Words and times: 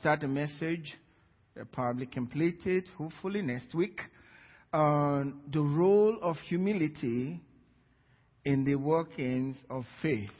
start 0.00 0.24
a 0.24 0.28
message, 0.28 0.96
uh, 1.58 1.64
probably 1.72 2.06
complete 2.06 2.60
it, 2.64 2.84
hopefully 2.96 3.42
next 3.42 3.74
week, 3.74 4.00
on 4.72 5.40
the 5.52 5.60
role 5.60 6.18
of 6.22 6.36
humility 6.48 7.40
in 8.44 8.64
the 8.64 8.74
workings 8.76 9.56
of 9.70 9.84
faith. 10.02 10.30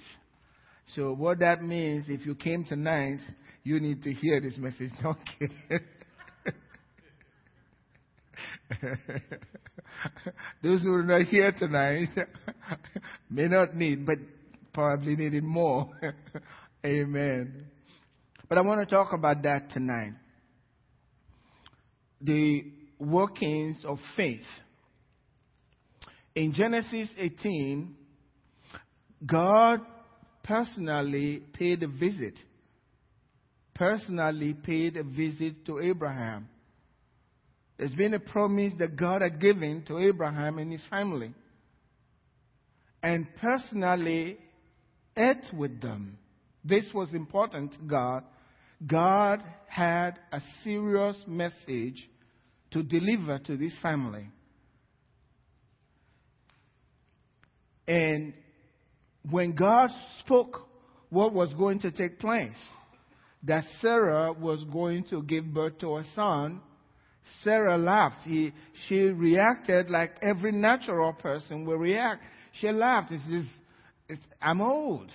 So, 0.95 1.13
what 1.13 1.41
that 1.41 1.63
means, 1.63 2.07
if 2.09 2.25
you 2.25 2.35
came 2.35 2.65
tonight, 2.65 3.21
you 3.63 3.81
need 3.81 4.03
to 4.03 4.13
hear 4.13 4.41
this 4.41 4.57
message. 4.57 4.93
Okay. 5.05 5.85
Those 10.62 10.83
who 10.83 10.93
are 10.93 11.03
not 11.03 11.23
here 11.23 11.53
tonight 11.53 12.09
may 13.30 13.49
not 13.49 13.75
need, 13.75 14.05
but 14.05 14.19
probably 14.73 15.17
needed 15.17 15.43
more. 15.43 15.91
Amen. 16.85 17.67
But 18.49 18.59
I 18.59 18.62
want 18.62 18.80
to 18.80 18.95
talk 18.95 19.12
about 19.12 19.43
that 19.43 19.71
tonight. 19.71 20.14
The 22.21 22.64
workings 22.99 23.85
of 23.85 23.99
faith. 24.17 24.41
In 26.35 26.53
Genesis 26.53 27.08
18, 27.19 27.95
God 29.27 29.81
personally 30.43 31.43
paid 31.53 31.82
a 31.82 31.89
visit. 31.89 32.34
Personally 33.75 34.55
paid 34.55 34.97
a 34.97 35.05
visit 35.05 35.67
to 35.67 35.80
Abraham. 35.80 36.48
There's 37.77 37.94
been 37.94 38.14
a 38.14 38.19
promise 38.19 38.72
that 38.78 38.97
God 38.97 39.22
had 39.22 39.41
given 39.41 39.84
to 39.86 39.98
Abraham 39.98 40.58
and 40.58 40.72
his 40.72 40.83
family. 40.91 41.33
And 43.03 43.27
personally 43.41 44.39
ate 45.17 45.53
with 45.53 45.80
them. 45.80 46.19
This 46.64 46.86
was 46.92 47.14
important 47.14 47.72
to 47.72 47.78
God. 47.86 48.25
God 48.87 49.42
had 49.67 50.19
a 50.33 50.41
serious 50.62 51.17
message 51.27 52.09
to 52.70 52.83
deliver 52.83 53.39
to 53.41 53.56
this 53.56 53.72
family. 53.83 54.28
And 57.86 58.34
when 59.30 59.52
God 59.52 59.91
spoke 60.20 60.69
what 61.11 61.33
was 61.33 61.52
going 61.55 61.80
to 61.80 61.91
take 61.91 62.19
place, 62.19 62.50
that 63.44 63.64
Sarah 63.80 64.33
was 64.33 64.62
going 64.64 65.05
to 65.05 65.22
give 65.22 65.52
birth 65.52 65.78
to 65.78 65.97
a 65.97 66.05
son, 66.14 66.61
Sarah 67.42 67.78
laughed. 67.78 68.22
He, 68.24 68.52
she 68.86 69.05
reacted 69.05 69.91
like 69.91 70.17
every 70.22 70.52
natural 70.52 71.12
person 71.14 71.64
will 71.64 71.77
react. 71.77 72.22
She 72.61 72.70
laughed. 72.70 73.12
It's 73.12 73.24
just, 73.28 73.48
it's, 74.08 74.22
I'm 74.41 74.61
old. 74.61 75.11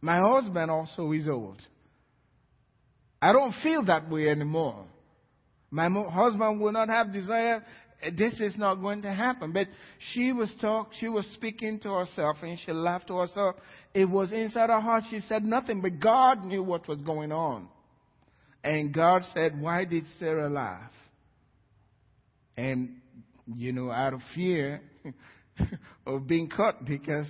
My 0.00 0.18
husband 0.20 0.70
also 0.70 1.12
is 1.12 1.28
old. 1.28 1.60
I 3.20 3.32
don't 3.32 3.54
feel 3.62 3.84
that 3.86 4.10
way 4.10 4.28
anymore. 4.28 4.86
My 5.70 5.88
husband 5.88 6.60
will 6.60 6.72
not 6.72 6.88
have 6.88 7.12
desire. 7.12 7.64
Uh, 8.04 8.10
this 8.16 8.40
is 8.40 8.56
not 8.56 8.76
going 8.76 9.02
to 9.02 9.12
happen. 9.12 9.52
But 9.52 9.68
she 10.12 10.32
was 10.32 10.52
talk, 10.60 10.90
she 10.98 11.08
was 11.08 11.26
speaking 11.32 11.80
to 11.80 11.92
herself 11.92 12.36
and 12.42 12.58
she 12.64 12.72
laughed 12.72 13.08
to 13.08 13.16
herself. 13.16 13.56
It 13.94 14.04
was 14.04 14.32
inside 14.32 14.70
her 14.70 14.80
heart. 14.80 15.04
She 15.10 15.20
said 15.20 15.44
nothing, 15.44 15.80
but 15.80 15.98
God 15.98 16.44
knew 16.44 16.62
what 16.62 16.86
was 16.88 16.98
going 17.00 17.32
on. 17.32 17.68
And 18.62 18.92
God 18.92 19.22
said, 19.32 19.60
why 19.60 19.84
did 19.84 20.04
Sarah 20.18 20.48
laugh? 20.50 20.90
And, 22.56 22.96
you 23.54 23.72
know, 23.72 23.90
out 23.90 24.12
of 24.12 24.20
fear 24.34 24.82
of 26.06 26.26
being 26.26 26.48
caught 26.48 26.84
because 26.84 27.28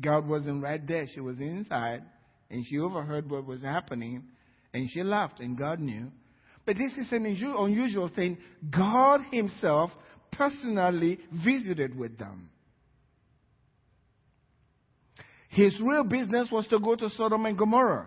God 0.00 0.26
wasn't 0.26 0.62
right 0.62 0.86
there. 0.86 1.06
She 1.12 1.20
was 1.20 1.38
inside 1.38 2.02
and 2.50 2.66
she 2.66 2.78
overheard 2.78 3.30
what 3.30 3.46
was 3.46 3.62
happening 3.62 4.24
and 4.72 4.88
she 4.90 5.02
laughed 5.02 5.40
and 5.40 5.56
God 5.56 5.80
knew. 5.80 6.10
But 6.66 6.76
this 6.76 6.92
is 6.98 7.10
an 7.12 7.24
unusual 7.26 8.08
thing. 8.08 8.38
God 8.70 9.22
Himself 9.32 9.90
personally 10.32 11.18
visited 11.44 11.96
with 11.96 12.18
them. 12.18 12.50
His 15.48 15.78
real 15.80 16.04
business 16.04 16.48
was 16.52 16.66
to 16.68 16.78
go 16.78 16.94
to 16.94 17.08
Sodom 17.10 17.46
and 17.46 17.56
Gomorrah. 17.56 18.06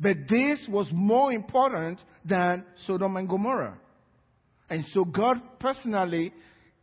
But 0.00 0.16
this 0.28 0.66
was 0.68 0.88
more 0.92 1.32
important 1.32 2.00
than 2.24 2.64
Sodom 2.86 3.16
and 3.16 3.28
Gomorrah. 3.28 3.78
And 4.70 4.84
so 4.92 5.04
God 5.04 5.36
personally 5.60 6.32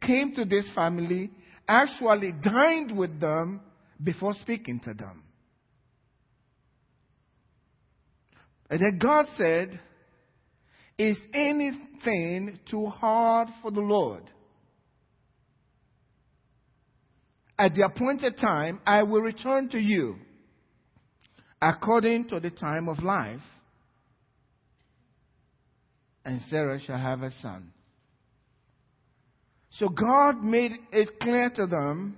came 0.02 0.34
to 0.36 0.46
this 0.46 0.70
family, 0.76 1.32
actually 1.68 2.32
dined 2.32 2.96
with 2.96 3.20
them 3.20 3.62
before 4.02 4.36
speaking 4.36 4.80
to 4.82 4.94
them. 4.94 5.24
And 8.72 8.80
then 8.80 8.98
God 8.98 9.26
said, 9.38 9.80
Is 10.98 11.18
anything 11.34 12.58
too 12.70 12.88
hard 12.88 13.50
for 13.62 13.70
the 13.70 13.82
Lord? 13.82 14.24
At 17.60 17.76
the 17.76 17.86
appointed 17.86 18.38
time, 18.38 18.80
I 18.88 19.04
will 19.04 19.22
return 19.22 19.70
to 19.70 19.78
you 19.78 20.16
according 21.62 22.30
to 22.30 22.40
the 22.40 22.50
time 22.50 22.90
of 22.90 23.04
life 23.04 23.42
and 26.24 26.42
Sarah 26.50 26.80
shall 26.80 26.98
have 26.98 27.24
a 27.24 27.32
son. 27.42 27.72
So 29.72 29.90
God 29.90 30.44
made 30.44 30.72
it 30.92 31.20
clear 31.20 31.50
to 31.56 31.66
them 31.66 32.18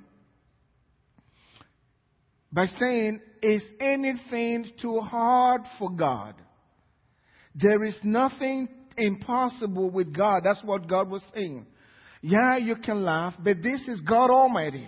by 2.52 2.68
saying, 2.80 3.22
Is 3.42 3.64
anything 3.80 4.72
too 4.82 5.00
hard 5.00 5.62
for 5.80 5.90
God? 5.90 6.36
There 7.56 7.84
is 7.84 7.98
nothing 8.04 8.68
impossible 8.98 9.90
with 9.90 10.16
God. 10.16 10.42
That's 10.44 10.64
what 10.64 10.88
God 10.88 11.10
was 11.10 11.22
saying. 11.34 11.66
Yeah, 12.22 12.58
you 12.58 12.78
can 12.78 13.04
laugh, 13.04 13.34
but 13.44 13.62
this 13.62 13.88
is 13.88 14.00
God 14.02 14.30
Almighty. 14.30 14.88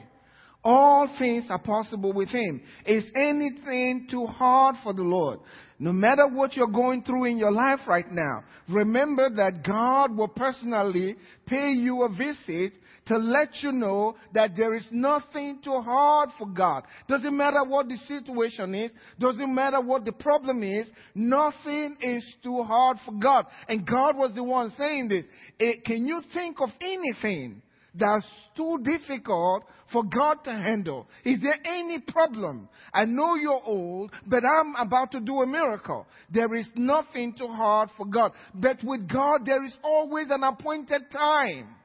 All 0.64 1.08
things 1.20 1.46
are 1.50 1.62
possible 1.62 2.12
with 2.12 2.30
Him. 2.30 2.62
Is 2.88 3.06
anything 3.16 4.08
too 4.10 4.26
hard 4.26 4.76
for 4.84 4.94
the 4.94 5.04
Lord? 5.04 5.40
No 5.78 5.92
matter 5.92 6.28
what 6.28 6.56
you're 6.56 6.68
going 6.68 7.04
through 7.04 7.26
in 7.26 7.38
your 7.38 7.52
life 7.52 7.82
right 7.88 8.10
now, 8.12 8.44
remember 8.70 9.30
that 9.36 9.64
God 9.64 10.18
will 10.18 10.30
personally 10.30 11.18
pay 11.46 11.72
you 11.72 12.04
a 12.04 12.10
visit 12.10 12.74
to 13.08 13.18
let 13.18 13.50
you 13.62 13.72
know 13.72 14.16
that 14.34 14.56
there 14.56 14.74
is 14.74 14.88
nothing 14.92 15.60
too 15.64 15.80
hard 15.80 16.30
for 16.38 16.48
God. 16.48 16.84
Doesn't 17.08 17.36
matter 17.36 17.64
what 17.64 17.88
the 17.88 17.98
situation 18.08 18.74
is, 18.74 18.92
doesn't 19.20 19.54
matter 19.54 19.80
what 19.82 20.06
the 20.06 20.12
problem 20.12 20.64
is, 20.64 20.88
nothing 21.14 21.98
is 22.02 22.24
too 22.42 22.64
hard 22.64 22.98
for 23.06 23.14
God. 23.14 23.46
And 23.68 23.86
God 23.86 24.18
was 24.18 24.32
the 24.34 24.44
one 24.44 24.74
saying 24.78 25.10
this. 25.10 25.26
Eh, 25.60 25.74
can 25.86 26.06
you 26.06 26.22
think 26.34 26.58
of 26.62 26.70
anything 26.82 27.62
that's 27.94 28.26
too 28.58 28.80
difficult 28.84 29.64
for 29.92 30.04
God 30.04 30.44
to 30.44 30.52
handle? 30.52 31.08
Is 31.24 31.42
there 31.42 31.60
any 31.64 32.00
problem? 32.00 32.68
I 32.94 33.06
know 33.06 33.36
you're 33.36 33.62
old, 33.64 34.12
but 34.26 34.44
I'm 34.44 34.76
about 34.76 35.12
to 35.12 35.20
do 35.20 35.42
a 35.42 35.48
miracle. 35.48 36.06
There 36.32 36.54
is 36.56 36.68
nothing 36.76 37.34
too 37.38 37.48
hard 37.48 37.90
for 37.96 38.06
God. 38.06 38.32
But 38.54 38.84
with 38.84 39.08
God, 39.08 39.46
there 39.46 39.64
is 39.64 39.78
always 39.84 40.28
an 40.30 40.44
appointed 40.44 41.04
time. 41.12 41.76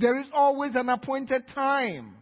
There 0.00 0.18
is 0.18 0.26
always 0.32 0.74
an 0.76 0.88
appointed 0.88 1.46
time. 1.54 2.14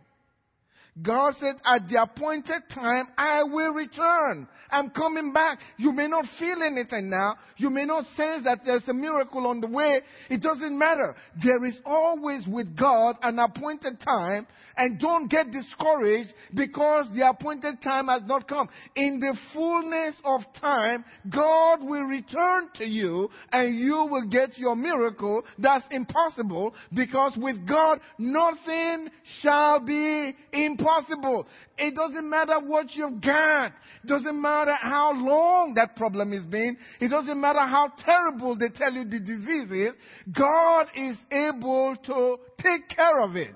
God 1.02 1.34
said, 1.38 1.56
at 1.64 1.88
the 1.88 2.02
appointed 2.02 2.62
time, 2.74 3.08
I 3.16 3.44
will 3.44 3.72
return. 3.72 4.48
I'm 4.70 4.90
coming 4.90 5.32
back. 5.32 5.58
You 5.76 5.92
may 5.92 6.08
not 6.08 6.24
feel 6.38 6.62
anything 6.62 7.08
now. 7.08 7.36
You 7.56 7.70
may 7.70 7.84
not 7.84 8.04
sense 8.16 8.44
that 8.44 8.60
there's 8.66 8.86
a 8.88 8.92
miracle 8.92 9.46
on 9.46 9.60
the 9.60 9.68
way. 9.68 10.00
It 10.28 10.42
doesn't 10.42 10.76
matter. 10.76 11.14
There 11.42 11.64
is 11.64 11.76
always 11.86 12.46
with 12.46 12.76
God 12.76 13.16
an 13.22 13.38
appointed 13.38 14.00
time. 14.00 14.46
And 14.76 14.98
don't 14.98 15.28
get 15.28 15.50
discouraged 15.50 16.32
because 16.54 17.06
the 17.14 17.28
appointed 17.28 17.82
time 17.82 18.08
has 18.08 18.22
not 18.26 18.48
come. 18.48 18.68
In 18.96 19.20
the 19.20 19.36
fullness 19.52 20.14
of 20.24 20.40
time, 20.60 21.04
God 21.30 21.82
will 21.82 22.04
return 22.04 22.68
to 22.76 22.84
you 22.84 23.30
and 23.52 23.76
you 23.78 24.06
will 24.10 24.26
get 24.28 24.58
your 24.58 24.76
miracle. 24.76 25.42
That's 25.58 25.84
impossible 25.90 26.74
because 26.92 27.36
with 27.36 27.66
God, 27.66 28.00
nothing 28.18 29.10
shall 29.40 29.80
be 29.80 30.34
impossible 30.52 30.87
impossible. 30.88 31.46
It 31.76 31.94
doesn't 31.94 32.28
matter 32.28 32.58
what 32.60 32.94
you've 32.94 33.20
got. 33.20 33.72
It 34.04 34.06
doesn't 34.06 34.40
matter 34.40 34.74
how 34.80 35.12
long 35.12 35.74
that 35.74 35.96
problem 35.96 36.32
has 36.32 36.44
been. 36.44 36.76
It 37.00 37.08
doesn't 37.08 37.40
matter 37.40 37.60
how 37.60 37.92
terrible 38.04 38.56
they 38.56 38.68
tell 38.68 38.92
you 38.92 39.04
the 39.04 39.20
disease 39.20 39.70
is. 39.70 39.94
God 40.36 40.86
is 40.94 41.16
able 41.30 41.96
to 42.06 42.36
take 42.62 42.88
care 42.88 43.22
of 43.22 43.36
it. 43.36 43.54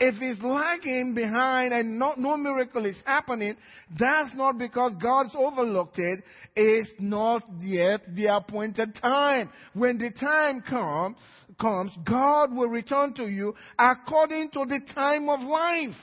If 0.00 0.16
it's 0.20 0.42
lagging 0.42 1.14
behind 1.14 1.72
and 1.72 1.98
not, 2.00 2.18
no 2.18 2.36
miracle 2.36 2.84
is 2.84 2.96
happening, 3.04 3.56
that's 3.96 4.34
not 4.34 4.58
because 4.58 4.92
God's 5.00 5.30
overlooked 5.36 5.98
it. 5.98 6.24
It's 6.56 6.90
not 6.98 7.42
yet 7.60 8.00
the 8.14 8.26
appointed 8.26 8.96
time. 9.00 9.50
When 9.72 9.98
the 9.98 10.10
time 10.10 10.62
comes, 10.62 11.16
comes, 11.58 11.92
God 12.04 12.54
will 12.54 12.68
return 12.68 13.14
to 13.14 13.26
you 13.26 13.54
according 13.78 14.50
to 14.50 14.64
the 14.66 14.80
time 14.94 15.28
of 15.28 15.40
life. 15.40 15.96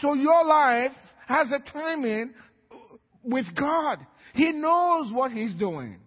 So 0.00 0.14
your 0.14 0.44
life 0.44 0.92
has 1.26 1.48
a 1.52 1.60
timing 1.72 2.32
with 3.22 3.46
God. 3.54 3.98
He 4.34 4.52
knows 4.52 5.12
what 5.12 5.32
He's 5.32 5.54
doing. 5.54 5.98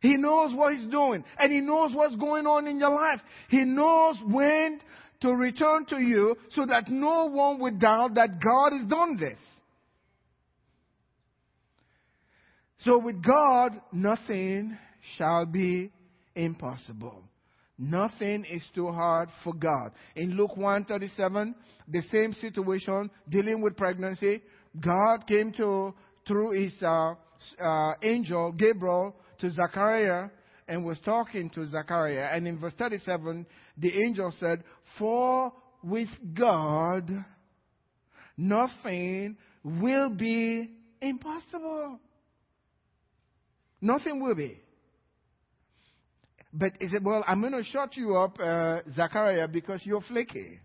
He 0.00 0.16
knows 0.16 0.54
what 0.54 0.74
He's 0.74 0.86
doing. 0.86 1.24
And 1.38 1.52
He 1.52 1.60
knows 1.60 1.94
what's 1.94 2.16
going 2.16 2.46
on 2.46 2.66
in 2.66 2.78
your 2.78 2.90
life. 2.90 3.20
He 3.48 3.64
knows 3.64 4.16
when 4.24 4.80
to 5.20 5.34
return 5.34 5.84
to 5.86 6.00
you 6.00 6.36
so 6.54 6.64
that 6.66 6.88
no 6.88 7.26
one 7.26 7.58
would 7.60 7.78
doubt 7.78 8.14
that 8.14 8.40
God 8.42 8.72
has 8.72 8.86
done 8.88 9.16
this. 9.18 9.38
So 12.84 12.98
with 12.98 13.22
God, 13.22 13.80
nothing 13.92 14.76
shall 15.16 15.44
be 15.44 15.90
impossible. 16.34 17.24
Nothing 17.78 18.44
is 18.44 18.62
too 18.74 18.90
hard 18.90 19.28
for 19.42 19.54
God. 19.54 19.92
In 20.16 20.36
Luke 20.36 20.56
137, 20.56 21.54
the 21.88 22.02
same 22.10 22.32
situation, 22.34 23.10
dealing 23.28 23.60
with 23.60 23.76
pregnancy, 23.76 24.42
God 24.78 25.26
came 25.26 25.52
to, 25.52 25.94
through 26.26 26.62
his 26.62 26.74
uh, 26.82 27.14
uh, 27.62 27.92
angel, 28.02 28.52
Gabriel, 28.52 29.16
to 29.40 29.50
Zachariah 29.50 30.28
and 30.68 30.84
was 30.84 30.98
talking 31.04 31.50
to 31.50 31.66
Zachariah. 31.68 32.28
And 32.32 32.46
in 32.46 32.58
verse 32.58 32.74
37, 32.78 33.46
the 33.76 33.92
angel 34.04 34.32
said, 34.38 34.62
For 34.98 35.52
with 35.82 36.08
God, 36.34 37.10
nothing 38.36 39.36
will 39.64 40.10
be 40.10 40.70
impossible. 41.00 41.98
Nothing 43.80 44.22
will 44.22 44.34
be. 44.34 44.60
But 46.52 46.72
he 46.80 46.88
said, 46.88 47.04
Well, 47.04 47.24
I'm 47.26 47.40
going 47.40 47.52
to 47.52 47.64
shut 47.64 47.96
you 47.96 48.16
up, 48.16 48.38
uh, 48.40 48.80
Zachariah, 48.94 49.48
because 49.48 49.80
you're 49.84 50.02
flaky. 50.02 50.58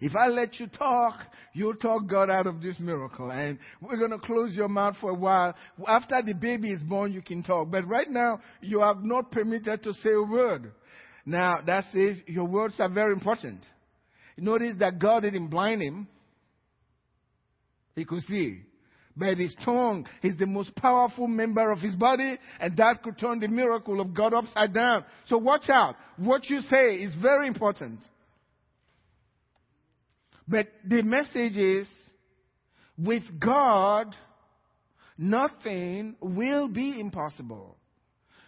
If 0.00 0.16
I 0.16 0.28
let 0.28 0.58
you 0.58 0.66
talk, 0.66 1.20
you'll 1.52 1.74
talk 1.74 2.06
God 2.06 2.30
out 2.30 2.46
of 2.46 2.62
this 2.62 2.76
miracle. 2.78 3.30
And 3.30 3.58
we're 3.82 3.98
going 3.98 4.12
to 4.12 4.18
close 4.18 4.54
your 4.54 4.68
mouth 4.68 4.96
for 4.98 5.10
a 5.10 5.14
while. 5.14 5.54
After 5.86 6.22
the 6.24 6.32
baby 6.32 6.70
is 6.70 6.82
born, 6.82 7.12
you 7.12 7.20
can 7.20 7.42
talk. 7.42 7.70
But 7.70 7.86
right 7.86 8.08
now, 8.08 8.40
you 8.62 8.80
are 8.80 8.94
not 8.98 9.30
permitted 9.30 9.82
to 9.82 9.92
say 9.92 10.10
a 10.12 10.22
word. 10.22 10.72
Now, 11.26 11.60
that 11.66 11.84
says 11.92 12.16
your 12.26 12.46
words 12.46 12.74
are 12.78 12.88
very 12.88 13.12
important. 13.12 13.62
Notice 14.38 14.76
that 14.78 14.98
God 14.98 15.20
didn't 15.20 15.48
blind 15.48 15.82
him. 15.82 16.08
He 17.94 18.06
could 18.06 18.22
see. 18.22 18.62
But 19.16 19.38
his 19.38 19.54
tongue 19.64 20.06
is 20.22 20.36
the 20.36 20.46
most 20.46 20.74
powerful 20.76 21.26
member 21.26 21.70
of 21.70 21.80
his 21.80 21.94
body, 21.94 22.38
and 22.60 22.76
that 22.76 23.02
could 23.02 23.18
turn 23.18 23.40
the 23.40 23.48
miracle 23.48 24.00
of 24.00 24.14
God 24.14 24.32
upside 24.32 24.72
down. 24.72 25.04
So 25.26 25.36
watch 25.36 25.68
out. 25.68 25.96
What 26.16 26.48
you 26.48 26.60
say 26.62 26.94
is 26.96 27.14
very 27.20 27.46
important. 27.46 28.00
But 30.46 30.68
the 30.84 31.02
message 31.02 31.56
is 31.56 31.88
with 32.96 33.22
God, 33.38 34.14
nothing 35.16 36.16
will 36.20 36.68
be 36.68 36.98
impossible. 36.98 37.76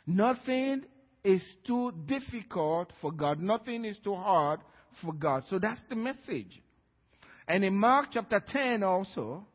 Nothing 0.06 0.82
is 1.24 1.42
too 1.66 1.92
difficult 2.06 2.92
for 3.00 3.12
God. 3.12 3.40
Nothing 3.40 3.84
is 3.84 3.96
too 4.02 4.14
hard 4.14 4.60
for 5.00 5.12
God. 5.12 5.44
So 5.48 5.58
that's 5.58 5.80
the 5.88 5.96
message. 5.96 6.60
And 7.46 7.64
in 7.64 7.74
Mark 7.74 8.08
chapter 8.12 8.42
10 8.44 8.82
also, 8.82 9.46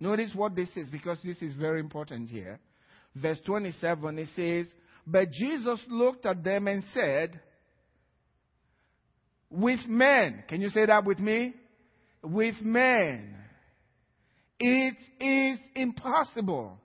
notice 0.00 0.30
what 0.34 0.54
this 0.54 0.68
is 0.76 0.88
because 0.88 1.18
this 1.24 1.40
is 1.42 1.54
very 1.54 1.80
important 1.80 2.28
here. 2.28 2.58
Verse 3.14 3.38
27, 3.46 4.18
it 4.18 4.28
says, 4.36 4.66
But 5.06 5.30
Jesus 5.30 5.80
looked 5.88 6.26
at 6.26 6.44
them 6.44 6.68
and 6.68 6.84
said, 6.92 7.40
with 9.50 9.80
men. 9.86 10.44
Can 10.48 10.60
you 10.60 10.70
say 10.70 10.86
that 10.86 11.04
with 11.04 11.18
me? 11.18 11.54
With 12.22 12.60
men. 12.62 13.34
It 14.58 14.96
is 15.20 15.58
impossible. 15.74 16.78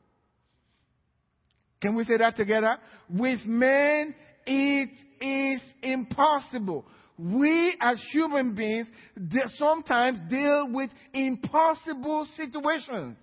Can 1.82 1.96
we 1.96 2.04
say 2.04 2.18
that 2.18 2.36
together? 2.36 2.78
With 3.10 3.46
men, 3.46 4.14
it 4.46 4.90
is 5.20 5.62
impossible. 5.82 6.86
We 7.22 7.76
as 7.80 8.02
human 8.12 8.56
beings 8.56 8.88
sometimes 9.58 10.18
deal 10.28 10.70
with 10.72 10.90
impossible 11.14 12.28
situations. 12.36 13.18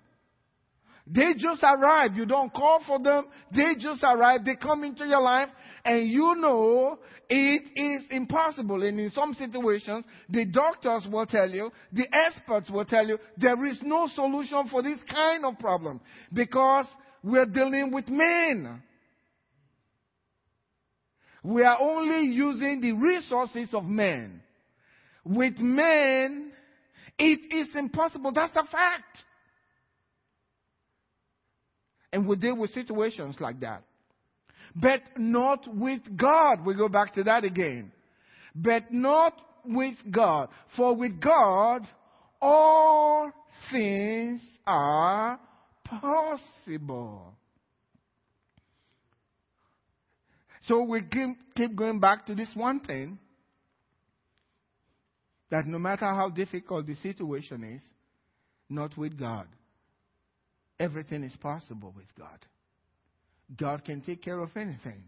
They 1.04 1.34
just 1.36 1.64
arrive. 1.64 2.14
You 2.14 2.24
don't 2.24 2.52
call 2.52 2.80
for 2.86 3.00
them. 3.00 3.26
They 3.52 3.74
just 3.76 4.04
arrive. 4.04 4.44
They 4.44 4.54
come 4.54 4.84
into 4.84 5.04
your 5.04 5.22
life 5.22 5.48
and 5.84 6.06
you 6.08 6.36
know 6.36 6.98
it 7.28 7.62
is 7.74 8.02
impossible. 8.10 8.84
And 8.84 9.00
in 9.00 9.10
some 9.10 9.34
situations, 9.34 10.04
the 10.28 10.44
doctors 10.44 11.04
will 11.10 11.26
tell 11.26 11.50
you, 11.50 11.72
the 11.92 12.06
experts 12.12 12.70
will 12.70 12.84
tell 12.84 13.06
you, 13.06 13.18
there 13.36 13.66
is 13.66 13.80
no 13.82 14.06
solution 14.14 14.68
for 14.70 14.80
this 14.80 15.00
kind 15.10 15.44
of 15.44 15.58
problem 15.58 16.00
because 16.32 16.86
we're 17.24 17.46
dealing 17.46 17.90
with 17.90 18.08
men. 18.08 18.80
We 21.42 21.62
are 21.62 21.78
only 21.80 22.32
using 22.32 22.80
the 22.80 22.92
resources 22.92 23.68
of 23.72 23.84
men. 23.84 24.42
With 25.24 25.58
men, 25.58 26.52
it 27.18 27.54
is 27.54 27.74
impossible. 27.74 28.32
That's 28.32 28.56
a 28.56 28.64
fact. 28.64 29.18
And 32.12 32.26
we 32.26 32.36
deal 32.36 32.56
with 32.56 32.72
situations 32.72 33.36
like 33.40 33.60
that. 33.60 33.82
But 34.74 35.02
not 35.16 35.66
with 35.72 36.00
God. 36.16 36.64
We 36.64 36.74
go 36.74 36.88
back 36.88 37.14
to 37.14 37.24
that 37.24 37.44
again. 37.44 37.92
But 38.54 38.92
not 38.92 39.34
with 39.64 39.96
God. 40.10 40.48
For 40.76 40.94
with 40.94 41.20
God, 41.20 41.86
all 42.40 43.30
things 43.70 44.40
are 44.66 45.38
possible. 45.84 47.37
So 50.68 50.82
we 50.82 51.02
keep, 51.56 51.74
going 51.74 51.98
back 51.98 52.26
to 52.26 52.34
this 52.34 52.50
one 52.54 52.80
thing 52.80 53.18
that 55.50 55.66
no 55.66 55.78
matter 55.78 56.04
how 56.04 56.28
difficult 56.28 56.86
the 56.86 56.94
situation 56.96 57.64
is, 57.64 57.82
not 58.68 58.96
with 58.98 59.18
God. 59.18 59.46
Everything 60.78 61.24
is 61.24 61.34
possible 61.36 61.92
with 61.96 62.06
God. 62.16 62.38
God 63.56 63.82
can 63.82 64.02
take 64.02 64.22
care 64.22 64.38
of 64.38 64.50
anything. 64.56 65.04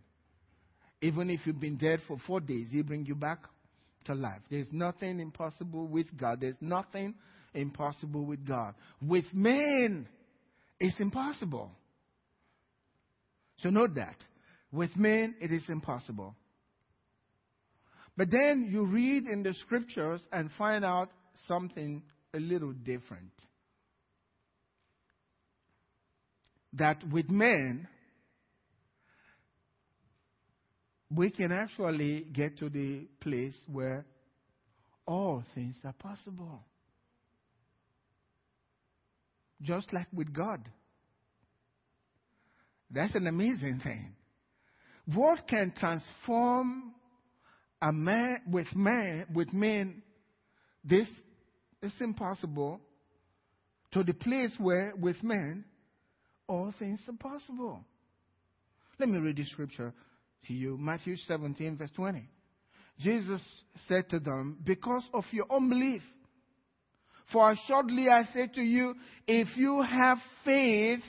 Even 1.03 1.29
if 1.29 1.41
you've 1.45 1.61
been 1.61 1.77
dead 1.77 2.01
for 2.09 2.17
four 2.27 2.41
days, 2.41 2.69
He'll 2.73 2.83
bring 2.83 3.05
you 3.05 3.15
back 3.15 3.41
to 4.06 4.15
life. 4.15 4.41
There's 4.51 4.69
nothing 4.73 5.21
impossible 5.21 5.87
with 5.87 6.06
God. 6.17 6.41
There's 6.41 6.56
nothing 6.63 7.15
impossible 7.53 8.25
with 8.25 8.47
God. 8.47 8.75
With 9.06 9.27
men, 9.35 10.08
it's 10.79 10.99
impossible. 10.99 11.70
So 13.58 13.69
note 13.69 13.94
that. 13.96 14.17
With 14.72 14.96
men, 14.96 15.34
it 15.41 15.53
is 15.53 15.65
impossible. 15.69 16.34
But 18.17 18.31
then 18.31 18.69
you 18.70 18.86
read 18.86 19.27
in 19.27 19.43
the 19.43 19.55
scriptures 19.55 20.20
and 20.32 20.50
find 20.58 20.84
out 20.84 21.10
something 21.46 22.03
a 22.34 22.39
little 22.39 22.72
different. 22.72 23.32
that 26.74 27.03
with 27.10 27.29
men, 27.31 27.89
we 31.10 31.31
can 31.31 31.50
actually 31.50 32.27
get 32.32 32.58
to 32.58 32.69
the 32.69 33.06
place 33.20 33.56
where 33.67 34.05
all 35.06 35.43
things 35.55 35.77
are 35.84 35.94
possible. 35.94 36.60
Just 39.60 39.93
like 39.93 40.06
with 40.12 40.32
God. 40.32 40.60
That's 42.91 43.15
an 43.15 43.27
amazing 43.27 43.81
thing. 43.82 44.15
What 45.14 45.48
can 45.48 45.72
transform 45.79 46.93
a 47.82 47.93
man 47.93 48.43
with 48.50 48.74
man 48.74 49.26
with 49.34 49.52
men 49.52 50.02
this 50.84 51.08
is 51.82 51.93
impossible 52.00 52.81
to 53.93 54.02
the 54.02 54.14
place 54.14 54.52
where 54.58 54.93
with 54.98 55.22
men 55.22 55.64
all 56.46 56.74
things 56.79 57.00
are 57.08 57.17
possible. 57.17 57.84
Let 58.98 59.08
me 59.08 59.19
read 59.19 59.36
the 59.36 59.44
scripture 59.44 59.93
to 60.46 60.52
you 60.52 60.76
Matthew 60.79 61.17
17, 61.17 61.76
verse 61.76 61.90
20. 61.96 62.29
Jesus 62.98 63.43
said 63.88 64.08
to 64.10 64.20
them, 64.20 64.58
Because 64.62 65.05
of 65.14 65.24
your 65.31 65.46
unbelief, 65.50 66.02
for 67.32 67.52
assuredly 67.52 68.08
I 68.08 68.24
say 68.34 68.48
to 68.55 68.62
you, 68.62 68.94
if 69.26 69.56
you 69.56 69.81
have 69.82 70.19
faith, 70.44 71.00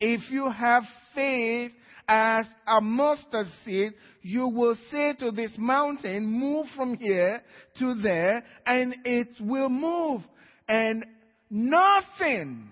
if 0.00 0.30
you 0.30 0.50
have 0.50 0.82
faith 1.14 1.72
as 2.08 2.46
a 2.66 2.80
mustard 2.80 3.46
seed, 3.64 3.92
you 4.22 4.48
will 4.48 4.76
say 4.90 5.14
to 5.20 5.30
this 5.30 5.52
mountain, 5.58 6.24
move 6.26 6.66
from 6.74 6.96
here 6.96 7.42
to 7.78 7.94
there, 7.94 8.42
and 8.66 8.96
it 9.04 9.28
will 9.40 9.68
move. 9.68 10.22
And 10.66 11.04
nothing 11.50 12.68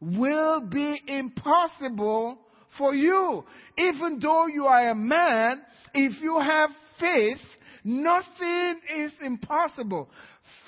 will 0.00 0.60
be 0.60 1.00
impossible 1.06 2.38
for 2.78 2.94
you. 2.94 3.44
Even 3.76 4.20
though 4.20 4.46
you 4.46 4.66
are 4.66 4.90
a 4.90 4.94
man, 4.94 5.62
if 5.92 6.22
you 6.22 6.38
have 6.38 6.70
faith, 7.00 7.40
nothing 7.84 8.80
is 8.96 9.12
impossible. 9.22 10.08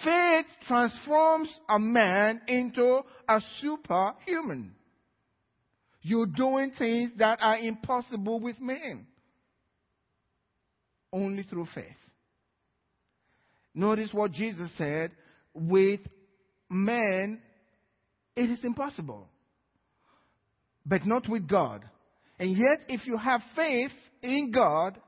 Faith 0.05 0.47
transforms 0.67 1.49
a 1.69 1.79
man 1.79 2.41
into 2.49 3.01
a 3.29 3.41
superhuman. 3.61 4.75
You're 6.03 6.27
doing 6.27 6.73
things 6.77 7.13
that 7.19 7.39
are 7.41 7.57
impossible 7.57 8.41
with 8.41 8.61
men. 8.61 9.07
Only 11.13 11.45
through 11.45 11.67
faith. 11.75 11.87
Notice 13.75 14.11
what 14.13 14.33
Jesus 14.33 14.71
said 14.77 15.13
with 15.55 16.01
men, 16.69 17.41
it 18.35 18.51
is 18.51 18.65
impossible. 18.65 19.29
But 20.85 21.07
not 21.07 21.29
with 21.29 21.47
God. 21.47 21.85
And 22.39 22.57
yet, 22.57 22.87
if 22.89 23.07
you 23.07 23.17
have 23.17 23.41
faith 23.55 23.93
in 24.23 24.51
God, 24.51 24.99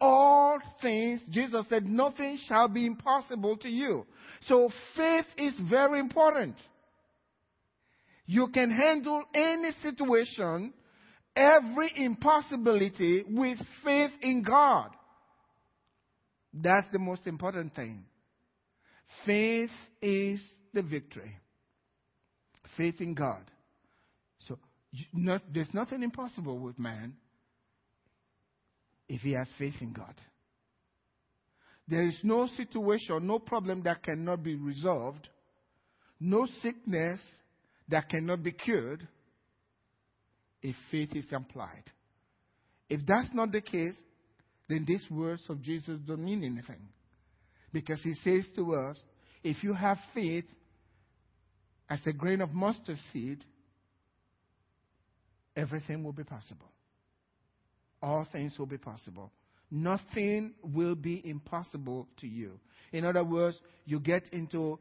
all 0.00 0.58
things, 0.82 1.20
Jesus 1.30 1.64
said, 1.70 1.86
nothing 1.86 2.38
shall 2.46 2.68
be 2.68 2.84
impossible 2.84 3.56
to 3.58 3.68
you. 3.68 4.04
So 4.48 4.68
faith 4.96 5.26
is 5.38 5.54
very 5.70 6.00
important. 6.00 6.56
You 8.32 8.48
can 8.48 8.70
handle 8.70 9.24
any 9.34 9.72
situation, 9.82 10.72
every 11.36 11.92
impossibility 11.94 13.24
with 13.28 13.58
faith 13.84 14.12
in 14.22 14.42
God. 14.42 14.88
That's 16.54 16.86
the 16.92 16.98
most 16.98 17.26
important 17.26 17.74
thing. 17.74 18.06
Faith 19.26 19.68
is 20.00 20.40
the 20.72 20.80
victory. 20.80 21.36
Faith 22.78 23.02
in 23.02 23.12
God. 23.12 23.42
So 24.48 24.58
not, 25.12 25.42
there's 25.52 25.74
nothing 25.74 26.02
impossible 26.02 26.58
with 26.58 26.78
man 26.78 27.12
if 29.10 29.20
he 29.20 29.32
has 29.32 29.48
faith 29.58 29.74
in 29.82 29.92
God. 29.92 30.14
There 31.86 32.06
is 32.08 32.18
no 32.22 32.46
situation, 32.56 33.26
no 33.26 33.40
problem 33.40 33.82
that 33.82 34.02
cannot 34.02 34.42
be 34.42 34.54
resolved, 34.54 35.28
no 36.18 36.46
sickness 36.62 37.20
that 37.88 38.08
cannot 38.08 38.42
be 38.42 38.52
cured 38.52 39.06
if 40.62 40.76
faith 40.90 41.14
is 41.14 41.26
applied. 41.32 41.84
If 42.88 43.00
that's 43.06 43.30
not 43.32 43.52
the 43.52 43.60
case, 43.60 43.94
then 44.68 44.84
these 44.86 45.04
words 45.10 45.42
of 45.48 45.62
Jesus 45.62 45.98
don't 46.06 46.24
mean 46.24 46.44
anything. 46.44 46.88
Because 47.72 48.02
he 48.02 48.14
says 48.14 48.44
to 48.56 48.74
us, 48.74 48.96
if 49.42 49.64
you 49.64 49.72
have 49.72 49.98
faith 50.14 50.44
as 51.88 52.00
a 52.06 52.12
grain 52.12 52.40
of 52.40 52.52
mustard 52.52 52.98
seed, 53.12 53.44
everything 55.56 56.04
will 56.04 56.12
be 56.12 56.24
possible 56.24 56.72
all 58.02 58.26
things 58.32 58.58
will 58.58 58.66
be 58.66 58.78
possible. 58.78 59.30
Nothing 59.70 60.52
will 60.62 60.94
be 60.94 61.22
impossible 61.24 62.08
to 62.20 62.26
you. 62.26 62.58
In 62.92 63.04
other 63.04 63.24
words, 63.24 63.58
you 63.86 64.00
get 64.00 64.24
into 64.32 64.78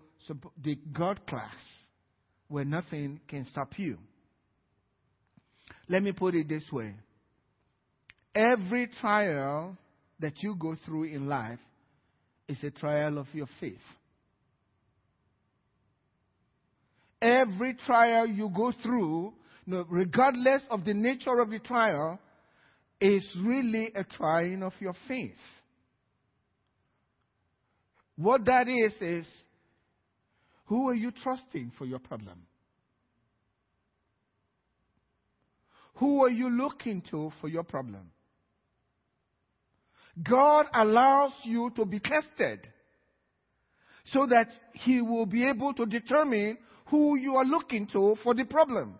the 0.61 0.77
God 0.91 1.25
class 1.27 1.55
where 2.51 2.65
nothing 2.65 3.21
can 3.29 3.45
stop 3.45 3.71
you. 3.77 3.97
Let 5.87 6.03
me 6.03 6.11
put 6.11 6.35
it 6.35 6.49
this 6.49 6.69
way 6.71 6.93
every 8.35 8.87
trial 8.99 9.77
that 10.19 10.33
you 10.43 10.55
go 10.55 10.75
through 10.85 11.05
in 11.05 11.27
life 11.27 11.59
is 12.47 12.61
a 12.63 12.71
trial 12.71 13.17
of 13.17 13.27
your 13.33 13.47
faith. 13.59 13.79
Every 17.21 17.75
trial 17.85 18.27
you 18.27 18.49
go 18.55 18.73
through, 18.83 19.33
regardless 19.67 20.61
of 20.69 20.85
the 20.85 20.93
nature 20.93 21.39
of 21.39 21.49
the 21.49 21.59
trial, 21.59 22.19
is 22.99 23.25
really 23.43 23.91
a 23.95 24.03
trying 24.03 24.63
of 24.63 24.73
your 24.79 24.95
faith. 25.07 25.31
What 28.15 28.45
that 28.45 28.67
is, 28.67 28.93
is 29.01 29.27
who 30.65 30.89
are 30.89 30.95
you 30.95 31.11
trusting 31.11 31.71
for 31.77 31.85
your 31.85 31.99
problem? 31.99 32.43
Who 35.95 36.23
are 36.23 36.29
you 36.29 36.49
looking 36.49 37.01
to 37.11 37.31
for 37.39 37.47
your 37.47 37.63
problem? 37.63 38.11
God 40.27 40.65
allows 40.73 41.33
you 41.43 41.71
to 41.75 41.85
be 41.85 41.99
tested 41.99 42.67
so 44.05 44.25
that 44.27 44.47
He 44.73 45.01
will 45.01 45.25
be 45.25 45.47
able 45.47 45.73
to 45.73 45.85
determine 45.85 46.57
who 46.87 47.15
you 47.17 47.35
are 47.35 47.45
looking 47.45 47.87
to 47.87 48.15
for 48.23 48.33
the 48.33 48.45
problem. 48.45 48.97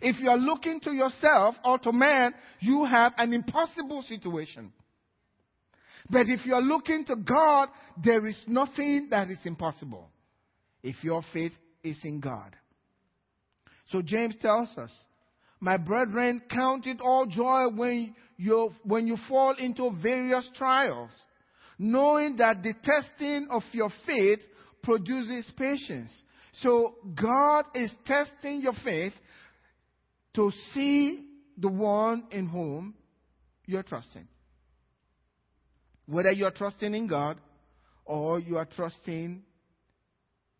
If 0.00 0.20
you 0.20 0.30
are 0.30 0.36
looking 0.36 0.80
to 0.80 0.92
yourself 0.92 1.54
or 1.64 1.78
to 1.78 1.92
man, 1.92 2.34
you 2.60 2.84
have 2.84 3.12
an 3.18 3.32
impossible 3.32 4.02
situation. 4.02 4.72
But 6.10 6.28
if 6.28 6.44
you 6.44 6.54
are 6.54 6.62
looking 6.62 7.04
to 7.06 7.16
God, 7.16 7.68
there 8.02 8.26
is 8.26 8.36
nothing 8.46 9.08
that 9.10 9.30
is 9.30 9.38
impossible 9.44 10.10
if 10.82 11.02
your 11.02 11.22
faith 11.32 11.52
is 11.82 11.98
in 12.04 12.20
God. 12.20 12.56
So 13.90 14.02
James 14.02 14.34
tells 14.40 14.68
us, 14.76 14.90
my 15.60 15.76
brethren, 15.76 16.42
count 16.50 16.86
it 16.86 17.00
all 17.00 17.26
joy 17.26 17.66
when 17.74 18.14
you, 18.36 18.74
when 18.82 19.06
you 19.06 19.16
fall 19.28 19.54
into 19.58 19.90
various 20.02 20.48
trials, 20.56 21.10
knowing 21.78 22.36
that 22.36 22.62
the 22.62 22.74
testing 22.82 23.46
of 23.50 23.62
your 23.72 23.90
faith 24.06 24.40
produces 24.82 25.50
patience. 25.56 26.10
So 26.62 26.96
God 27.14 27.66
is 27.74 27.92
testing 28.06 28.60
your 28.60 28.74
faith 28.84 29.12
to 30.34 30.50
see 30.72 31.26
the 31.56 31.68
one 31.68 32.24
in 32.30 32.48
whom 32.48 32.94
you're 33.66 33.82
trusting. 33.82 34.26
Whether 36.06 36.32
you're 36.32 36.50
trusting 36.50 36.94
in 36.94 37.06
God 37.06 37.38
or 38.04 38.40
you 38.40 38.56
are 38.58 38.66
trusting 38.66 39.42